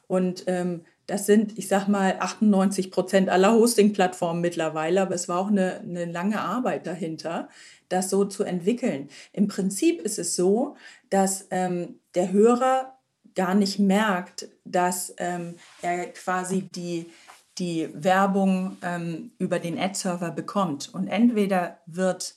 Und 0.06 0.44
ähm, 0.46 0.82
das 1.06 1.26
sind, 1.26 1.58
ich 1.58 1.68
sag 1.68 1.88
mal, 1.88 2.16
98 2.20 2.90
Prozent 2.90 3.28
aller 3.28 3.52
Hosting-Plattformen 3.52 4.40
mittlerweile, 4.40 5.02
aber 5.02 5.14
es 5.14 5.28
war 5.28 5.38
auch 5.38 5.48
eine, 5.48 5.80
eine 5.80 6.06
lange 6.06 6.40
Arbeit 6.40 6.86
dahinter, 6.86 7.48
das 7.88 8.08
so 8.08 8.24
zu 8.24 8.44
entwickeln. 8.44 9.08
Im 9.32 9.48
Prinzip 9.48 10.00
ist 10.00 10.18
es 10.18 10.36
so, 10.36 10.76
dass 11.12 11.46
ähm, 11.50 12.00
der 12.14 12.32
Hörer 12.32 12.98
gar 13.34 13.54
nicht 13.54 13.78
merkt, 13.78 14.48
dass 14.64 15.14
ähm, 15.18 15.56
er 15.82 16.06
quasi 16.12 16.62
die, 16.62 17.10
die 17.58 17.90
Werbung 17.92 18.78
ähm, 18.82 19.32
über 19.38 19.58
den 19.58 19.78
Ad-Server 19.78 20.30
bekommt. 20.30 20.92
Und 20.94 21.08
entweder 21.08 21.78
wird 21.84 22.36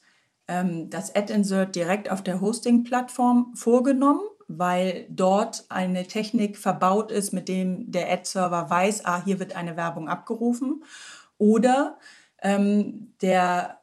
ähm, 0.50 0.90
das 0.90 1.16
Ad-Insert 1.16 1.74
direkt 1.76 2.12
auf 2.12 2.22
der 2.22 2.42
Hosting-Plattform 2.42 3.56
vorgenommen, 3.56 4.22
weil 4.50 5.06
dort 5.10 5.64
eine 5.70 6.06
Technik 6.06 6.58
verbaut 6.58 7.12
ist, 7.12 7.32
mit 7.32 7.48
dem 7.48 7.90
der 7.90 8.12
Ad-Server 8.12 8.70
weiß, 8.70 9.06
ah, 9.06 9.24
hier 9.24 9.40
wird 9.40 9.56
eine 9.56 9.78
Werbung 9.78 10.10
abgerufen. 10.10 10.84
Oder 11.38 11.98
ähm, 12.42 13.14
der 13.22 13.80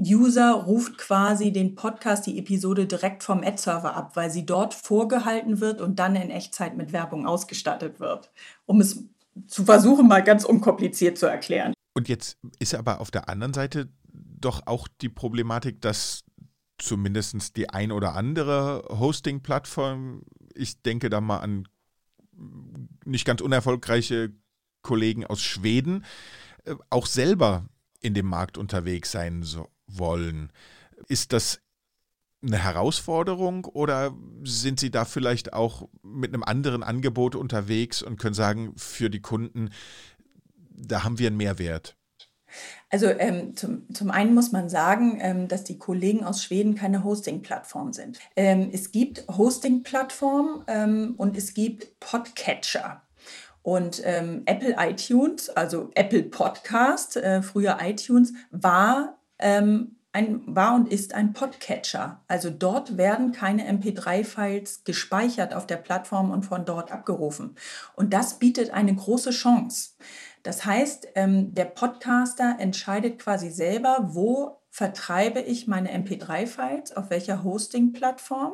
User 0.00 0.52
ruft 0.52 0.96
quasi 0.96 1.52
den 1.52 1.74
Podcast, 1.74 2.26
die 2.26 2.38
Episode 2.38 2.86
direkt 2.86 3.22
vom 3.22 3.42
Ad-Server 3.42 3.94
ab, 3.94 4.16
weil 4.16 4.30
sie 4.30 4.46
dort 4.46 4.72
vorgehalten 4.72 5.60
wird 5.60 5.80
und 5.80 5.98
dann 5.98 6.16
in 6.16 6.30
Echtzeit 6.30 6.76
mit 6.76 6.92
Werbung 6.92 7.26
ausgestattet 7.26 8.00
wird. 8.00 8.30
Um 8.64 8.80
es 8.80 9.04
zu 9.46 9.64
versuchen, 9.64 10.08
mal 10.08 10.24
ganz 10.24 10.44
unkompliziert 10.44 11.18
zu 11.18 11.26
erklären. 11.26 11.74
Und 11.94 12.08
jetzt 12.08 12.38
ist 12.58 12.74
aber 12.74 13.00
auf 13.00 13.10
der 13.10 13.28
anderen 13.28 13.52
Seite 13.52 13.90
doch 14.12 14.62
auch 14.66 14.88
die 15.00 15.10
Problematik, 15.10 15.82
dass 15.82 16.24
zumindest 16.78 17.56
die 17.56 17.68
ein 17.68 17.92
oder 17.92 18.14
andere 18.14 18.84
Hosting-Plattform, 18.88 20.22
ich 20.54 20.80
denke 20.82 21.10
da 21.10 21.20
mal 21.20 21.38
an 21.38 21.68
nicht 23.04 23.26
ganz 23.26 23.42
unerfolgreiche 23.42 24.32
Kollegen 24.82 25.26
aus 25.26 25.42
Schweden, 25.42 26.06
äh, 26.64 26.74
auch 26.88 27.04
selber 27.04 27.66
in 28.00 28.14
dem 28.14 28.26
Markt 28.26 28.56
unterwegs 28.56 29.10
sein 29.10 29.42
so 29.42 29.68
wollen. 29.98 30.52
Ist 31.08 31.32
das 31.32 31.60
eine 32.42 32.58
Herausforderung 32.58 33.66
oder 33.66 34.14
sind 34.44 34.80
Sie 34.80 34.90
da 34.90 35.04
vielleicht 35.04 35.52
auch 35.52 35.88
mit 36.02 36.32
einem 36.32 36.42
anderen 36.42 36.82
Angebot 36.82 37.34
unterwegs 37.34 38.02
und 38.02 38.18
können 38.18 38.34
sagen, 38.34 38.72
für 38.76 39.10
die 39.10 39.20
Kunden, 39.20 39.70
da 40.70 41.04
haben 41.04 41.18
wir 41.18 41.26
einen 41.26 41.36
Mehrwert? 41.36 41.96
Also 42.88 43.06
ähm, 43.06 43.54
zum, 43.56 43.92
zum 43.94 44.10
einen 44.10 44.34
muss 44.34 44.52
man 44.52 44.68
sagen, 44.68 45.18
ähm, 45.20 45.48
dass 45.48 45.64
die 45.64 45.78
Kollegen 45.78 46.24
aus 46.24 46.42
Schweden 46.42 46.74
keine 46.74 47.04
Hosting-Plattform 47.04 47.92
sind. 47.92 48.18
Ähm, 48.34 48.70
es 48.72 48.90
gibt 48.90 49.24
Hosting-Plattformen 49.28 50.64
ähm, 50.66 51.14
und 51.16 51.36
es 51.36 51.54
gibt 51.54 52.00
Podcatcher. 52.00 53.02
Und 53.62 54.00
ähm, 54.04 54.42
Apple 54.46 54.74
iTunes, 54.78 55.50
also 55.50 55.90
Apple 55.94 56.24
Podcast, 56.24 57.16
äh, 57.16 57.42
früher 57.42 57.78
iTunes, 57.82 58.32
war 58.50 59.19
ähm, 59.40 59.96
ein, 60.12 60.42
war 60.46 60.74
und 60.74 60.92
ist 60.92 61.14
ein 61.14 61.32
Podcatcher. 61.32 62.20
Also 62.26 62.50
dort 62.50 62.96
werden 62.96 63.32
keine 63.32 63.70
MP3-Files 63.70 64.84
gespeichert 64.84 65.54
auf 65.54 65.66
der 65.66 65.76
Plattform 65.76 66.30
und 66.30 66.44
von 66.44 66.64
dort 66.64 66.90
abgerufen. 66.90 67.56
Und 67.94 68.12
das 68.12 68.38
bietet 68.38 68.70
eine 68.72 68.94
große 68.94 69.30
Chance. 69.30 69.90
Das 70.42 70.64
heißt, 70.64 71.08
ähm, 71.14 71.54
der 71.54 71.66
Podcaster 71.66 72.56
entscheidet 72.58 73.18
quasi 73.18 73.50
selber, 73.50 74.08
wo 74.12 74.60
vertreibe 74.70 75.40
ich 75.40 75.66
meine 75.66 75.90
MP3-Files, 75.92 76.96
auf 76.96 77.10
welcher 77.10 77.44
Hosting-Plattform. 77.44 78.52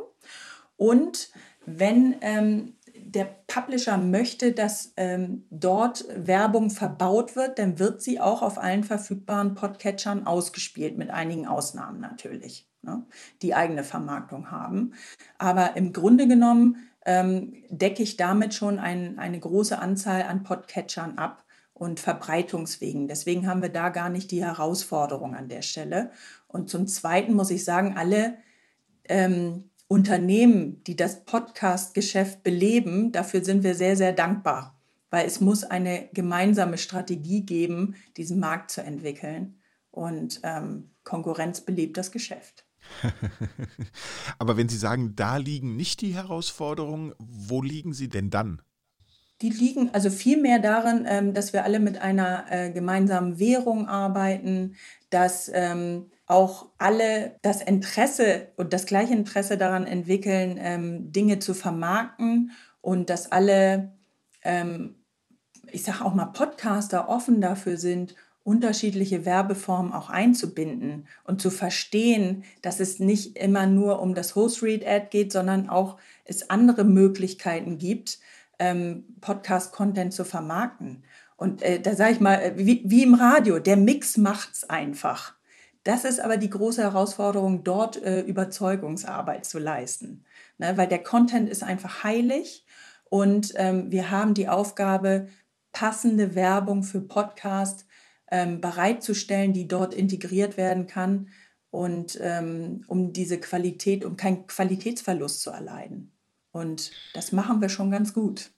Und 0.76 1.30
wenn 1.64 2.16
ähm, 2.20 2.75
der 3.08 3.24
Publisher 3.46 3.96
möchte, 3.98 4.52
dass 4.52 4.92
ähm, 4.96 5.44
dort 5.50 6.04
Werbung 6.14 6.70
verbaut 6.70 7.36
wird, 7.36 7.58
dann 7.58 7.78
wird 7.78 8.02
sie 8.02 8.20
auch 8.20 8.42
auf 8.42 8.58
allen 8.58 8.84
verfügbaren 8.84 9.54
Podcatchern 9.54 10.26
ausgespielt, 10.26 10.98
mit 10.98 11.10
einigen 11.10 11.46
Ausnahmen 11.46 12.00
natürlich, 12.00 12.68
ne, 12.82 13.04
die 13.42 13.54
eigene 13.54 13.84
Vermarktung 13.84 14.50
haben. 14.50 14.94
Aber 15.38 15.76
im 15.76 15.92
Grunde 15.92 16.26
genommen 16.26 16.88
ähm, 17.04 17.62
decke 17.70 18.02
ich 18.02 18.16
damit 18.16 18.54
schon 18.54 18.78
ein, 18.78 19.18
eine 19.18 19.38
große 19.38 19.78
Anzahl 19.78 20.22
an 20.24 20.42
Podcatchern 20.42 21.16
ab 21.16 21.44
und 21.72 22.00
Verbreitungswegen. 22.00 23.06
Deswegen 23.06 23.46
haben 23.46 23.62
wir 23.62 23.68
da 23.68 23.90
gar 23.90 24.08
nicht 24.08 24.30
die 24.32 24.44
Herausforderung 24.44 25.34
an 25.34 25.48
der 25.48 25.62
Stelle. 25.62 26.10
Und 26.48 26.68
zum 26.68 26.86
Zweiten 26.88 27.34
muss 27.34 27.50
ich 27.50 27.64
sagen, 27.64 27.96
alle 27.96 28.38
ähm, 29.04 29.70
Unternehmen, 29.88 30.82
die 30.84 30.96
das 30.96 31.24
Podcast-Geschäft 31.24 32.42
beleben, 32.42 33.12
dafür 33.12 33.44
sind 33.44 33.62
wir 33.62 33.74
sehr, 33.74 33.96
sehr 33.96 34.12
dankbar, 34.12 34.76
weil 35.10 35.26
es 35.26 35.40
muss 35.40 35.62
eine 35.64 36.08
gemeinsame 36.12 36.78
Strategie 36.78 37.46
geben, 37.46 37.94
diesen 38.16 38.40
Markt 38.40 38.70
zu 38.70 38.82
entwickeln. 38.82 39.60
Und 39.90 40.40
ähm, 40.42 40.90
Konkurrenz 41.04 41.60
belebt 41.60 41.96
das 41.96 42.10
Geschäft. 42.10 42.66
Aber 44.38 44.56
wenn 44.56 44.68
Sie 44.68 44.76
sagen, 44.76 45.14
da 45.16 45.36
liegen 45.36 45.76
nicht 45.76 46.00
die 46.00 46.14
Herausforderungen, 46.14 47.14
wo 47.18 47.62
liegen 47.62 47.92
sie 47.92 48.08
denn 48.08 48.30
dann? 48.30 48.62
Die 49.42 49.50
liegen 49.50 49.90
also 49.92 50.10
viel 50.10 50.40
mehr 50.40 50.58
darin, 50.58 51.04
ähm, 51.06 51.34
dass 51.34 51.52
wir 51.52 51.64
alle 51.64 51.78
mit 51.78 52.00
einer 52.00 52.46
äh, 52.50 52.70
gemeinsamen 52.70 53.38
Währung 53.38 53.86
arbeiten, 53.86 54.76
dass 55.10 55.50
ähm, 55.52 56.10
auch 56.26 56.70
alle 56.78 57.36
das 57.42 57.62
Interesse 57.62 58.48
und 58.56 58.72
das 58.72 58.86
gleiche 58.86 59.14
Interesse 59.14 59.56
daran 59.56 59.86
entwickeln, 59.86 60.58
ähm, 60.60 61.12
Dinge 61.12 61.38
zu 61.38 61.54
vermarkten 61.54 62.52
und 62.80 63.10
dass 63.10 63.32
alle, 63.32 63.92
ich 65.72 65.82
sage 65.82 66.04
auch 66.04 66.14
mal, 66.14 66.26
Podcaster 66.26 67.08
offen 67.08 67.40
dafür 67.40 67.78
sind, 67.78 68.14
unterschiedliche 68.46 69.24
Werbeformen 69.24 69.92
auch 69.92 70.08
einzubinden 70.08 71.08
und 71.24 71.42
zu 71.42 71.50
verstehen, 71.50 72.44
dass 72.62 72.78
es 72.78 73.00
nicht 73.00 73.36
immer 73.36 73.66
nur 73.66 74.00
um 74.00 74.14
das 74.14 74.36
Host-Read-Ad 74.36 75.08
geht, 75.10 75.32
sondern 75.32 75.68
auch 75.68 75.98
es 76.24 76.48
andere 76.48 76.84
Möglichkeiten 76.84 77.76
gibt, 77.76 78.20
ähm, 78.60 79.04
Podcast-Content 79.20 80.12
zu 80.12 80.24
vermarkten. 80.24 81.02
Und 81.36 81.60
äh, 81.60 81.80
da 81.80 81.96
sage 81.96 82.12
ich 82.12 82.20
mal, 82.20 82.36
äh, 82.36 82.52
wie, 82.56 82.82
wie, 82.84 83.02
im 83.02 83.14
Radio, 83.14 83.58
der 83.58 83.76
Mix 83.76 84.16
macht's 84.16 84.62
einfach. 84.62 85.34
Das 85.86 86.04
ist 86.04 86.18
aber 86.18 86.36
die 86.36 86.50
große 86.50 86.82
Herausforderung, 86.82 87.62
dort 87.62 88.02
äh, 88.02 88.22
Überzeugungsarbeit 88.22 89.46
zu 89.46 89.60
leisten. 89.60 90.24
Ne? 90.58 90.76
Weil 90.76 90.88
der 90.88 91.00
Content 91.00 91.48
ist 91.48 91.62
einfach 91.62 92.02
heilig 92.02 92.66
und 93.04 93.52
ähm, 93.54 93.92
wir 93.92 94.10
haben 94.10 94.34
die 94.34 94.48
Aufgabe, 94.48 95.28
passende 95.70 96.34
Werbung 96.34 96.82
für 96.82 97.00
Podcast 97.00 97.86
ähm, 98.32 98.60
bereitzustellen, 98.60 99.52
die 99.52 99.68
dort 99.68 99.94
integriert 99.94 100.56
werden 100.56 100.88
kann 100.88 101.28
und 101.70 102.18
ähm, 102.20 102.82
um 102.88 103.12
diese 103.12 103.38
Qualität, 103.38 104.04
um 104.04 104.16
keinen 104.16 104.48
Qualitätsverlust 104.48 105.40
zu 105.40 105.50
erleiden. 105.50 106.10
Und 106.50 106.90
das 107.14 107.30
machen 107.30 107.60
wir 107.60 107.68
schon 107.68 107.92
ganz 107.92 108.12
gut. 108.12 108.50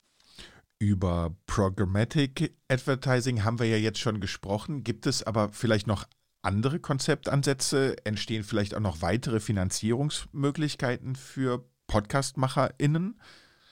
Über 0.78 1.36
Programmatic 1.44 2.56
Advertising 2.68 3.44
haben 3.44 3.58
wir 3.58 3.66
ja 3.66 3.76
jetzt 3.76 3.98
schon 3.98 4.18
gesprochen. 4.18 4.82
Gibt 4.82 5.06
es 5.06 5.22
aber 5.24 5.50
vielleicht 5.50 5.86
noch 5.86 6.06
andere 6.42 6.80
Konzeptansätze? 6.80 7.96
Entstehen 8.04 8.44
vielleicht 8.44 8.74
auch 8.74 8.80
noch 8.80 9.02
weitere 9.02 9.40
Finanzierungsmöglichkeiten 9.40 11.16
für 11.16 11.64
PodcastmacherInnen? 11.86 13.20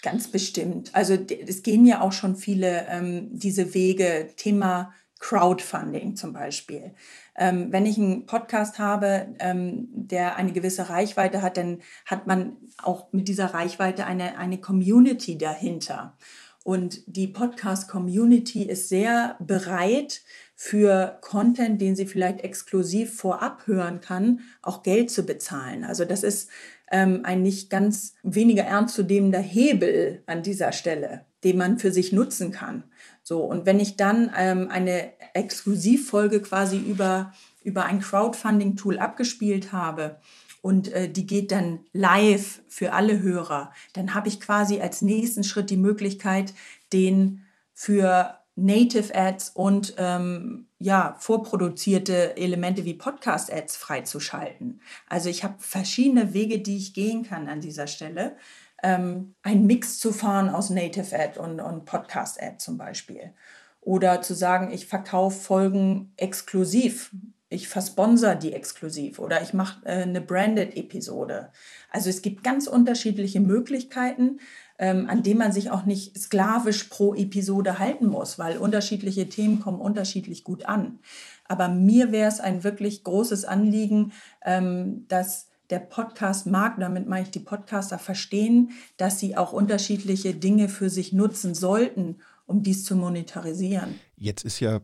Ganz 0.03 0.29
bestimmt. 0.29 0.95
Also 0.95 1.15
es 1.15 1.63
gehen 1.63 1.87
ja 1.87 2.01
auch 2.01 2.13
schon 2.13 2.37
viele 2.37 2.87
ähm, 2.89 3.29
diese 3.33 3.75
Wege, 3.75 4.31
Thema 4.37 4.93
Crowdfunding 5.19 6.15
zum 6.15 6.33
Beispiel. 6.33 6.95
Ähm, 7.37 7.73
wenn 7.73 7.87
ich 7.87 7.97
einen 7.97 8.27
Podcast 8.27 8.79
habe, 8.79 9.35
ähm, 9.39 9.89
der 9.91 10.37
eine 10.37 10.53
gewisse 10.53 10.89
Reichweite 10.91 11.43
hat, 11.43 11.57
dann 11.57 11.81
hat 12.05 12.27
man 12.27 12.57
auch 12.83 13.13
mit 13.13 13.29
dieser 13.29 13.47
Reichweite 13.47 14.07
eine, 14.07 14.39
eine 14.39 14.59
Community 14.59 15.39
dahinter. 15.39 16.17
Und 16.63 17.03
die 17.07 17.29
Podcast-Community 17.29 18.65
ist 18.65 18.89
sehr 18.89 19.37
bereit, 19.39 20.23
für 20.59 21.19
Content, 21.21 21.83
den 21.83 21.95
sie 21.95 22.07
vielleicht 22.07 22.41
exklusiv 22.41 23.15
vorab 23.15 23.67
hören 23.67 24.01
kann, 24.01 24.41
auch 24.63 24.83
Geld 24.83 25.11
zu 25.11 25.25
bezahlen. 25.25 25.85
Also 25.85 26.07
das 26.07 26.23
ist 26.23 26.49
ähm, 26.91 27.21
ein 27.25 27.43
nicht 27.43 27.69
ganz 27.69 28.15
weniger 28.23 28.65
ernstzunehmender 28.65 29.39
Hebel 29.39 30.23
an 30.25 30.43
dieser 30.43 30.73
Stelle, 30.73 31.27
den 31.45 31.59
man 31.59 31.79
für 31.79 31.93
sich 31.93 32.11
nutzen 32.11 32.53
kann. 32.53 32.85
So, 33.23 33.45
und 33.45 33.67
wenn 33.67 33.79
ich 33.79 33.97
dann 33.97 34.33
ähm, 34.37 34.69
eine 34.71 35.13
Exklusivfolge 35.35 36.41
quasi 36.41 36.79
über, 36.79 37.35
über 37.63 37.85
ein 37.85 38.01
Crowdfunding-Tool 38.01 38.99
abgespielt 38.99 39.73
habe 39.73 40.17
und 40.63 40.91
äh, 40.93 41.11
die 41.11 41.27
geht 41.27 41.53
dann 41.53 41.81
live 41.93 42.63
für 42.67 42.95
alle 42.95 43.21
Hörer, 43.21 43.73
dann 43.93 44.15
habe 44.15 44.29
ich 44.29 44.41
quasi 44.41 44.81
als 44.81 45.03
nächsten 45.03 45.45
Schritt 45.45 45.69
die 45.69 45.77
Möglichkeit, 45.77 46.55
den 46.95 47.43
für 47.75 48.36
Native 48.57 49.15
Ads 49.15 49.51
und 49.51 49.95
ähm, 49.99 50.67
ja, 50.79 51.17
vorproduzierte 51.19 52.37
Elemente 52.37 52.85
wie 52.85 52.95
Podcast 52.95 53.53
Ads 53.53 53.77
freizuschalten. 53.77 54.81
Also 55.09 55.29
ich 55.29 55.45
habe 55.45 55.55
verschiedene 55.59 56.35
Wege, 56.35 56.59
die 56.59 56.79
ich 56.79 56.95
gehen 56.95 57.23
kann 57.23 57.49
an 57.49 57.61
dieser 57.61 57.87
Stelle 57.87 58.37
ähm, 58.83 59.35
einen 59.43 59.67
Mix 59.67 59.99
zu 59.99 60.13
fahren 60.13 60.49
aus 60.49 60.71
Native 60.71 61.19
Ad 61.19 61.39
und, 61.39 61.61
und 61.61 61.85
Podcast 61.85 62.43
Ad 62.43 62.57
zum 62.59 62.79
Beispiel. 62.79 63.33
Oder 63.81 64.23
zu 64.23 64.35
sagen, 64.35 64.73
ich 64.73 64.87
verkaufe 64.87 65.39
Folgen 65.39 66.13
exklusiv. 66.17 67.11
Ich 67.49 67.69
versponsor 67.69 68.35
die 68.35 68.53
exklusiv 68.53 69.21
oder 69.21 69.41
ich 69.41 69.55
mache 69.55 69.87
äh, 69.87 70.03
eine 70.03 70.21
Branded-Episode. 70.21 71.53
Also 71.91 72.11
es 72.11 72.21
gibt 72.21 72.43
ganz 72.43 72.67
unterschiedliche 72.67 73.41
Möglichkeiten, 73.41 74.41
ähm, 74.79 75.09
an 75.09 75.23
denen 75.23 75.39
man 75.39 75.53
sich 75.53 75.71
auch 75.71 75.85
nicht 75.85 76.19
sklavisch 76.19 76.85
pro 76.85 77.15
Episode 77.15 77.79
halten 77.79 78.07
muss, 78.07 78.39
weil 78.39 78.59
unterschiedliche 78.59 79.29
Themen 79.29 79.61
kommen 79.61 79.81
unterschiedlich 79.81 80.45
gut 80.45 80.67
an. 80.67 80.99
Aber 81.45 81.69
mir 81.69 82.13
wäre 82.13 82.29
es 82.29 82.41
ein 82.41 82.65
wirklich 82.65 83.05
großes 83.05 83.45
Anliegen, 83.45 84.13
ähm, 84.45 85.07
dass 85.09 85.49
der 85.71 85.81
Podcast-Markt, 85.81 86.81
damit 86.81 87.09
meine 87.09 87.25
ich 87.25 87.31
die 87.31 87.41
Podcaster, 87.41 87.99
verstehen, 87.99 88.71
dass 88.97 89.19
sie 89.19 89.37
auch 89.37 89.53
unterschiedliche 89.53 90.35
Dinge 90.35 90.69
für 90.69 90.91
sich 90.91 91.13
nutzen 91.13 91.55
sollten, 91.55 92.17
um 92.47 92.63
dies 92.63 92.85
zu 92.85 92.95
monetarisieren. 92.95 93.99
Jetzt 94.17 94.45
ist 94.45 94.61
ja 94.61 94.81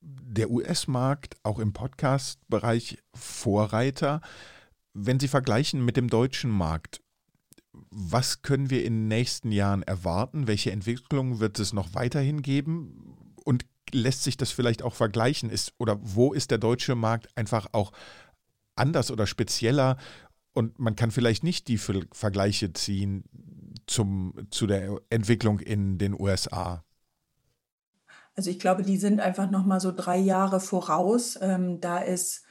der 0.00 0.50
US-Markt 0.50 1.36
auch 1.42 1.58
im 1.58 1.72
Podcast-Bereich 1.72 2.98
Vorreiter. 3.14 4.20
Wenn 4.94 5.20
Sie 5.20 5.28
vergleichen 5.28 5.84
mit 5.84 5.96
dem 5.96 6.08
deutschen 6.08 6.50
Markt, 6.50 7.01
was 7.72 8.42
können 8.42 8.70
wir 8.70 8.84
in 8.84 8.94
den 8.94 9.08
nächsten 9.08 9.50
Jahren 9.50 9.82
erwarten? 9.82 10.46
Welche 10.46 10.72
Entwicklungen 10.72 11.40
wird 11.40 11.58
es 11.58 11.72
noch 11.72 11.94
weiterhin 11.94 12.42
geben? 12.42 13.34
Und 13.44 13.64
lässt 13.92 14.22
sich 14.22 14.36
das 14.36 14.50
vielleicht 14.50 14.82
auch 14.82 14.94
vergleichen? 14.94 15.50
Ist, 15.50 15.72
oder 15.78 15.98
wo 16.00 16.32
ist 16.32 16.50
der 16.50 16.58
deutsche 16.58 16.94
Markt 16.94 17.28
einfach 17.36 17.66
auch 17.72 17.92
anders 18.74 19.10
oder 19.10 19.26
spezieller 19.26 19.96
und 20.54 20.78
man 20.78 20.96
kann 20.96 21.10
vielleicht 21.10 21.44
nicht 21.44 21.68
die 21.68 21.78
Vergleiche 21.78 22.72
ziehen 22.72 23.24
zum, 23.86 24.34
zu 24.50 24.66
der 24.66 25.00
Entwicklung 25.10 25.60
in 25.60 25.98
den 25.98 26.18
USA. 26.18 26.84
Also 28.34 28.50
ich 28.50 28.58
glaube, 28.58 28.82
die 28.82 28.96
sind 28.96 29.20
einfach 29.20 29.50
noch 29.50 29.64
mal 29.64 29.80
so 29.80 29.92
drei 29.92 30.18
Jahre 30.18 30.60
voraus. 30.60 31.38
Ähm, 31.40 31.80
da 31.80 31.98
ist 31.98 32.44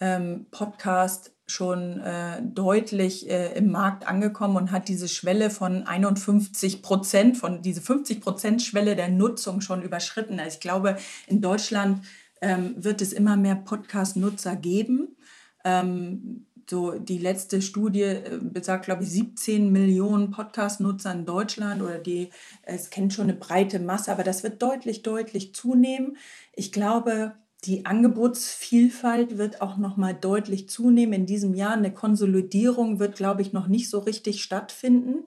ähm, 0.00 0.46
Podcast 0.50 1.32
schon 1.46 2.00
äh, 2.00 2.42
deutlich 2.42 3.30
äh, 3.30 3.56
im 3.56 3.70
Markt 3.70 4.06
angekommen 4.06 4.56
und 4.56 4.72
hat 4.72 4.88
diese 4.88 5.08
Schwelle 5.08 5.48
von 5.48 5.84
51 5.84 6.82
Prozent, 6.82 7.36
von 7.36 7.62
diese 7.62 7.80
50 7.80 8.20
Prozent 8.20 8.62
Schwelle 8.62 8.96
der 8.96 9.08
Nutzung 9.08 9.60
schon 9.60 9.82
überschritten. 9.82 10.40
Also 10.40 10.54
ich 10.54 10.60
glaube, 10.60 10.96
in 11.28 11.40
Deutschland 11.40 12.04
ähm, 12.40 12.74
wird 12.76 13.00
es 13.00 13.12
immer 13.12 13.36
mehr 13.36 13.54
Podcast-Nutzer 13.54 14.56
geben. 14.56 15.16
Ähm, 15.64 16.46
so 16.68 16.98
die 16.98 17.18
letzte 17.18 17.62
Studie 17.62 18.02
äh, 18.02 18.40
besagt, 18.42 18.86
glaube 18.86 19.04
ich, 19.04 19.10
17 19.10 19.70
Millionen 19.70 20.32
Podcast-Nutzer 20.32 21.12
in 21.12 21.26
Deutschland 21.26 21.80
oder 21.80 21.98
die, 21.98 22.30
es 22.62 22.90
kennt 22.90 23.14
schon 23.14 23.28
eine 23.28 23.38
breite 23.38 23.78
Masse, 23.78 24.10
aber 24.10 24.24
das 24.24 24.42
wird 24.42 24.60
deutlich, 24.60 25.02
deutlich 25.02 25.54
zunehmen. 25.54 26.16
Ich 26.54 26.72
glaube, 26.72 27.34
die 27.64 27.86
Angebotsvielfalt 27.86 29.38
wird 29.38 29.60
auch 29.60 29.76
noch 29.76 29.96
mal 29.96 30.14
deutlich 30.14 30.68
zunehmen 30.68 31.14
in 31.14 31.26
diesem 31.26 31.54
Jahr. 31.54 31.72
Eine 31.72 31.92
Konsolidierung 31.92 32.98
wird, 32.98 33.16
glaube 33.16 33.42
ich, 33.42 33.52
noch 33.52 33.66
nicht 33.66 33.90
so 33.90 33.98
richtig 33.98 34.42
stattfinden. 34.42 35.26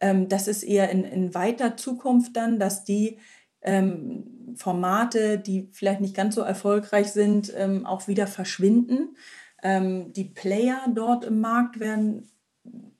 Ähm, 0.00 0.28
das 0.28 0.46
ist 0.46 0.62
eher 0.62 0.90
in, 0.90 1.04
in 1.04 1.34
weiter 1.34 1.76
Zukunft 1.76 2.36
dann, 2.36 2.58
dass 2.58 2.84
die 2.84 3.18
ähm, 3.62 4.54
Formate, 4.56 5.38
die 5.38 5.68
vielleicht 5.72 6.00
nicht 6.00 6.14
ganz 6.14 6.34
so 6.34 6.42
erfolgreich 6.42 7.12
sind, 7.12 7.52
ähm, 7.56 7.86
auch 7.86 8.06
wieder 8.06 8.26
verschwinden. 8.26 9.16
Ähm, 9.62 10.12
die 10.12 10.24
Player 10.24 10.82
dort 10.94 11.24
im 11.24 11.40
Markt 11.40 11.80
werden 11.80 12.28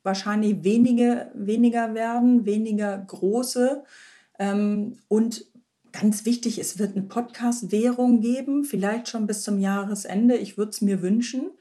wahrscheinlich 0.03 0.65
wenige, 0.65 1.31
weniger 1.35 1.95
werden, 1.95 2.47
weniger 2.47 2.97
große. 2.99 3.85
Ähm, 4.39 4.97
und 5.09 5.47
ganz 6.01 6.25
wichtig, 6.25 6.59
es 6.59 6.79
wird 6.79 6.97
eine 6.97 7.07
Podcast-Währung 7.07 8.21
geben, 8.21 8.65
vielleicht 8.65 9.09
schon 9.09 9.29
bis 9.29 9.43
zum 9.43 9.61
Jahresende. 9.61 10.37
Ich 10.37 10.59
würde 10.59 10.71
es 10.71 10.81
mir 10.81 11.03
wünschen. 11.03 11.53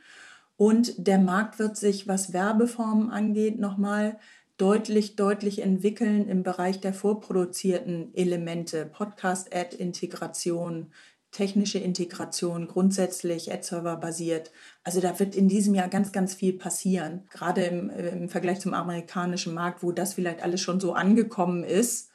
Und 0.57 1.07
der 1.07 1.19
Markt 1.19 1.59
wird 1.59 1.77
sich, 1.77 2.07
was 2.07 2.33
Werbeformen 2.33 3.11
angeht, 3.11 3.59
nochmal 3.59 4.17
deutlich, 4.57 5.15
deutlich 5.15 5.61
entwickeln 5.61 6.27
im 6.27 6.41
Bereich 6.41 6.79
der 6.79 6.93
vorproduzierten 6.93 8.13
Elemente, 8.15 8.85
Podcast-Ad-Integration, 8.85 10.91
technische 11.31 11.79
Integration, 11.79 12.67
grundsätzlich 12.67 13.51
Ad-Server 13.51 13.97
basiert. 13.97 14.51
Also 14.83 14.99
da 14.99 15.19
wird 15.19 15.35
in 15.35 15.47
diesem 15.47 15.75
Jahr 15.75 15.89
ganz, 15.89 16.11
ganz 16.11 16.33
viel 16.33 16.53
passieren, 16.53 17.25
gerade 17.31 17.65
im, 17.65 17.89
im 17.89 18.29
Vergleich 18.29 18.59
zum 18.59 18.73
amerikanischen 18.73 19.53
Markt, 19.53 19.83
wo 19.83 19.91
das 19.91 20.15
vielleicht 20.15 20.43
alles 20.43 20.61
schon 20.61 20.79
so 20.79 20.93
angekommen 20.93 21.63
ist 21.63 22.12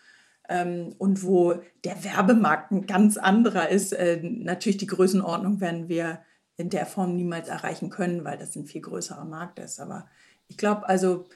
ähm, 0.48 0.94
und 0.98 1.22
wo 1.22 1.54
der 1.84 2.02
Werbemarkt 2.04 2.72
ein 2.72 2.86
ganz 2.86 3.16
anderer 3.16 3.68
ist. 3.68 3.92
Äh, 3.92 4.20
natürlich 4.22 4.78
die 4.78 4.86
Größenordnung 4.86 5.60
werden 5.60 5.88
wir 5.88 6.20
in 6.56 6.70
der 6.70 6.86
Form 6.86 7.14
niemals 7.14 7.48
erreichen 7.48 7.90
können, 7.90 8.24
weil 8.24 8.38
das 8.38 8.56
ein 8.56 8.66
viel 8.66 8.80
größerer 8.80 9.24
Markt 9.24 9.58
ist. 9.58 9.78
Aber 9.78 10.06
ich 10.48 10.56
glaube, 10.56 10.88
also 10.88 11.26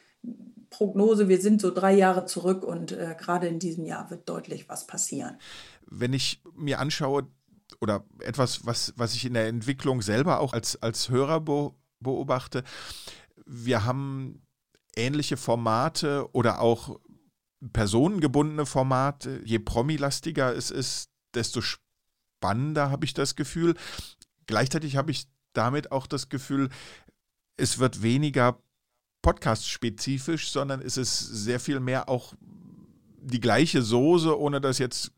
Prognose, 0.70 1.28
wir 1.28 1.40
sind 1.40 1.60
so 1.60 1.70
drei 1.70 1.94
Jahre 1.94 2.24
zurück 2.24 2.64
und 2.64 2.92
äh, 2.92 3.14
gerade 3.18 3.46
in 3.46 3.58
diesem 3.58 3.84
Jahr 3.84 4.10
wird 4.10 4.28
deutlich 4.28 4.68
was 4.68 4.86
passieren. 4.86 5.36
Wenn 5.86 6.12
ich 6.12 6.42
mir 6.54 6.80
anschaue, 6.80 7.28
oder 7.80 8.04
etwas, 8.20 8.66
was, 8.66 8.92
was 8.96 9.14
ich 9.14 9.24
in 9.24 9.34
der 9.34 9.48
Entwicklung 9.48 10.02
selber 10.02 10.40
auch 10.40 10.52
als, 10.52 10.80
als 10.82 11.08
Hörer 11.08 11.40
beobachte, 12.00 12.64
wir 13.46 13.84
haben 13.84 14.42
ähnliche 14.94 15.36
Formate 15.36 16.28
oder 16.32 16.60
auch 16.60 17.00
personengebundene 17.72 18.66
Formate. 18.66 19.40
Je 19.44 19.58
promilastiger 19.58 20.54
es 20.54 20.70
ist, 20.70 21.10
desto 21.34 21.60
spannender 21.60 22.90
habe 22.90 23.04
ich 23.04 23.14
das 23.14 23.36
Gefühl. 23.36 23.74
Gleichzeitig 24.46 24.96
habe 24.96 25.10
ich 25.10 25.26
damit 25.52 25.92
auch 25.92 26.06
das 26.06 26.28
Gefühl, 26.28 26.70
es 27.56 27.78
wird 27.78 28.02
weniger 28.02 28.58
podcast-spezifisch, 29.22 30.50
sondern 30.50 30.80
es 30.80 30.96
ist 30.96 31.18
sehr 31.18 31.60
viel 31.60 31.78
mehr 31.78 32.08
auch 32.08 32.34
die 33.20 33.40
gleiche 33.40 33.82
Soße, 33.82 34.38
ohne 34.38 34.60
dass 34.60 34.78
jetzt 34.78 35.12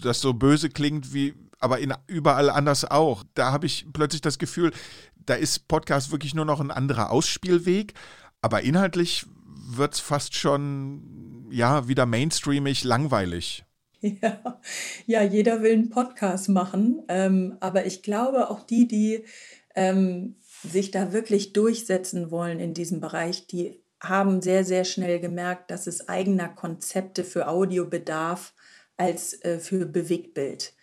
das 0.00 0.20
so 0.20 0.32
böse 0.32 0.70
klingt 0.70 1.12
wie, 1.12 1.34
aber 1.58 1.80
in, 1.80 1.92
überall 2.06 2.50
anders 2.50 2.84
auch. 2.84 3.24
Da 3.34 3.50
habe 3.50 3.66
ich 3.66 3.86
plötzlich 3.92 4.20
das 4.20 4.38
Gefühl, 4.38 4.72
da 5.16 5.34
ist 5.34 5.66
Podcast 5.66 6.12
wirklich 6.12 6.34
nur 6.34 6.44
noch 6.44 6.60
ein 6.60 6.70
anderer 6.70 7.10
Ausspielweg, 7.10 7.94
aber 8.42 8.62
inhaltlich 8.62 9.26
wird 9.66 9.94
es 9.94 10.00
fast 10.00 10.34
schon, 10.34 11.48
ja, 11.50 11.88
wieder 11.88 12.06
mainstreamig 12.06 12.84
langweilig. 12.84 13.64
Ja, 14.00 14.60
ja, 15.06 15.22
jeder 15.22 15.62
will 15.62 15.72
einen 15.72 15.90
Podcast 15.90 16.48
machen, 16.48 17.02
ähm, 17.08 17.56
aber 17.60 17.86
ich 17.86 18.02
glaube 18.02 18.50
auch 18.50 18.62
die, 18.62 18.86
die 18.86 19.24
ähm, 19.74 20.36
sich 20.62 20.90
da 20.90 21.12
wirklich 21.12 21.52
durchsetzen 21.54 22.30
wollen 22.30 22.60
in 22.60 22.74
diesem 22.74 23.00
Bereich, 23.00 23.46
die 23.46 23.80
haben 24.00 24.42
sehr, 24.42 24.64
sehr 24.64 24.84
schnell 24.84 25.18
gemerkt, 25.18 25.70
dass 25.70 25.86
es 25.86 26.08
eigener 26.08 26.48
Konzepte 26.48 27.24
für 27.24 27.48
Audio 27.48 27.86
bedarf 27.86 28.54
als 28.96 29.42
äh, 29.42 29.58
für 29.58 29.86
Bewegtbild. 29.86 30.74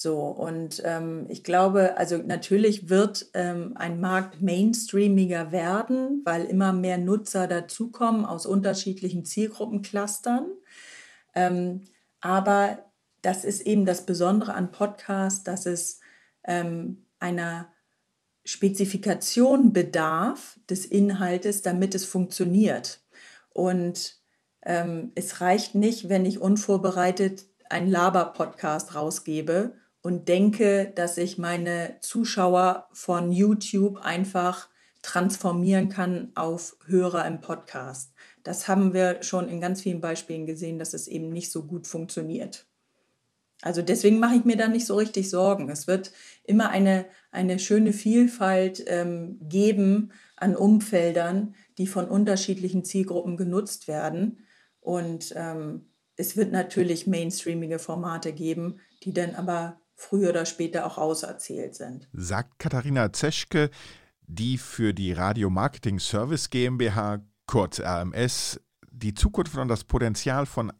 So, 0.00 0.20
und 0.28 0.80
ähm, 0.84 1.26
ich 1.28 1.42
glaube, 1.42 1.96
also 1.96 2.18
natürlich 2.18 2.88
wird 2.88 3.30
ähm, 3.34 3.72
ein 3.74 4.00
Markt 4.00 4.40
mainstreamiger 4.40 5.50
werden, 5.50 6.22
weil 6.24 6.44
immer 6.44 6.72
mehr 6.72 6.98
Nutzer 6.98 7.48
dazukommen 7.48 8.24
aus 8.24 8.46
unterschiedlichen 8.46 9.24
Zielgruppenclustern. 9.24 10.46
Ähm, 11.34 11.82
aber 12.20 12.78
das 13.22 13.44
ist 13.44 13.62
eben 13.62 13.86
das 13.86 14.06
Besondere 14.06 14.54
an 14.54 14.70
Podcasts, 14.70 15.42
dass 15.42 15.66
es 15.66 15.98
ähm, 16.44 17.04
einer 17.18 17.66
Spezifikation 18.44 19.72
bedarf 19.72 20.60
des 20.70 20.86
Inhaltes, 20.86 21.62
damit 21.62 21.96
es 21.96 22.04
funktioniert. 22.04 23.00
Und 23.50 24.20
ähm, 24.62 25.10
es 25.16 25.40
reicht 25.40 25.74
nicht, 25.74 26.08
wenn 26.08 26.24
ich 26.24 26.38
unvorbereitet 26.38 27.46
einen 27.68 27.90
Laber-Podcast 27.90 28.94
rausgebe 28.94 29.74
und 30.02 30.28
denke, 30.28 30.92
dass 30.94 31.18
ich 31.18 31.38
meine 31.38 31.96
Zuschauer 32.00 32.88
von 32.92 33.32
YouTube 33.32 33.98
einfach 33.98 34.68
transformieren 35.02 35.88
kann 35.88 36.32
auf 36.34 36.76
Hörer 36.86 37.26
im 37.26 37.40
Podcast. 37.40 38.12
Das 38.42 38.68
haben 38.68 38.94
wir 38.94 39.22
schon 39.22 39.48
in 39.48 39.60
ganz 39.60 39.82
vielen 39.82 40.00
Beispielen 40.00 40.46
gesehen, 40.46 40.78
dass 40.78 40.94
es 40.94 41.08
eben 41.08 41.30
nicht 41.30 41.50
so 41.50 41.64
gut 41.64 41.86
funktioniert. 41.86 42.66
Also 43.62 43.82
deswegen 43.82 44.20
mache 44.20 44.36
ich 44.36 44.44
mir 44.44 44.56
da 44.56 44.68
nicht 44.68 44.86
so 44.86 44.96
richtig 44.96 45.30
Sorgen. 45.30 45.68
Es 45.68 45.86
wird 45.86 46.12
immer 46.44 46.70
eine, 46.70 47.06
eine 47.32 47.58
schöne 47.58 47.92
Vielfalt 47.92 48.84
ähm, 48.86 49.38
geben 49.42 50.12
an 50.36 50.54
Umfeldern, 50.54 51.54
die 51.76 51.88
von 51.88 52.06
unterschiedlichen 52.06 52.84
Zielgruppen 52.84 53.36
genutzt 53.36 53.88
werden. 53.88 54.38
Und 54.80 55.34
ähm, 55.36 55.86
es 56.16 56.36
wird 56.36 56.52
natürlich 56.52 57.06
mainstreamige 57.08 57.80
Formate 57.80 58.32
geben, 58.32 58.78
die 59.02 59.12
dann 59.12 59.34
aber 59.34 59.80
früher 59.98 60.30
oder 60.30 60.46
später 60.46 60.86
auch 60.86 60.96
auserzählt 60.96 61.74
sind. 61.74 62.08
Sagt 62.12 62.58
Katharina 62.58 63.12
Zeschke, 63.12 63.70
die 64.22 64.56
für 64.56 64.94
die 64.94 65.12
Radio 65.12 65.50
Marketing 65.50 65.98
Service 65.98 66.50
GmbH, 66.50 67.20
kurz 67.46 67.80
RMS, 67.80 68.60
die 68.90 69.14
Zukunft 69.14 69.56
und 69.56 69.68
das 69.68 69.84
Potenzial 69.84 70.46
von 70.46 70.72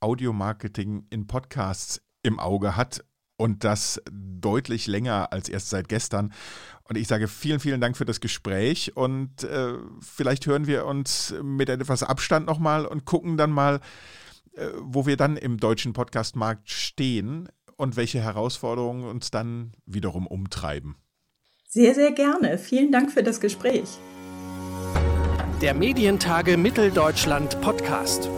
Audiomarketing 0.00 1.06
in 1.10 1.26
Podcasts 1.26 2.02
im 2.22 2.40
Auge 2.40 2.76
hat 2.76 3.04
und 3.36 3.62
das 3.62 4.02
deutlich 4.10 4.86
länger 4.86 5.32
als 5.32 5.48
erst 5.48 5.70
seit 5.70 5.88
gestern. 5.88 6.32
Und 6.82 6.96
ich 6.98 7.06
sage 7.06 7.28
vielen, 7.28 7.60
vielen 7.60 7.80
Dank 7.80 7.96
für 7.96 8.04
das 8.04 8.20
Gespräch 8.20 8.96
und 8.96 9.44
äh, 9.44 9.74
vielleicht 10.00 10.46
hören 10.46 10.66
wir 10.66 10.84
uns 10.84 11.32
mit 11.42 11.68
etwas 11.68 12.02
Abstand 12.02 12.46
nochmal 12.46 12.86
und 12.86 13.04
gucken 13.04 13.36
dann 13.36 13.50
mal, 13.50 13.80
äh, 14.52 14.68
wo 14.80 15.06
wir 15.06 15.16
dann 15.16 15.36
im 15.36 15.58
deutschen 15.58 15.92
Podcastmarkt 15.92 16.70
stehen 16.70 17.48
und 17.76 17.96
welche 17.96 18.20
Herausforderungen 18.20 19.04
uns 19.04 19.30
dann 19.30 19.72
wiederum 19.86 20.26
umtreiben. 20.26 20.96
Sehr, 21.68 21.94
sehr 21.94 22.12
gerne. 22.12 22.58
Vielen 22.58 22.92
Dank 22.92 23.10
für 23.10 23.22
das 23.22 23.40
Gespräch. 23.40 23.88
Der 25.60 25.74
Medientage 25.74 26.56
Mitteldeutschland 26.56 27.60
Podcast. 27.60 28.28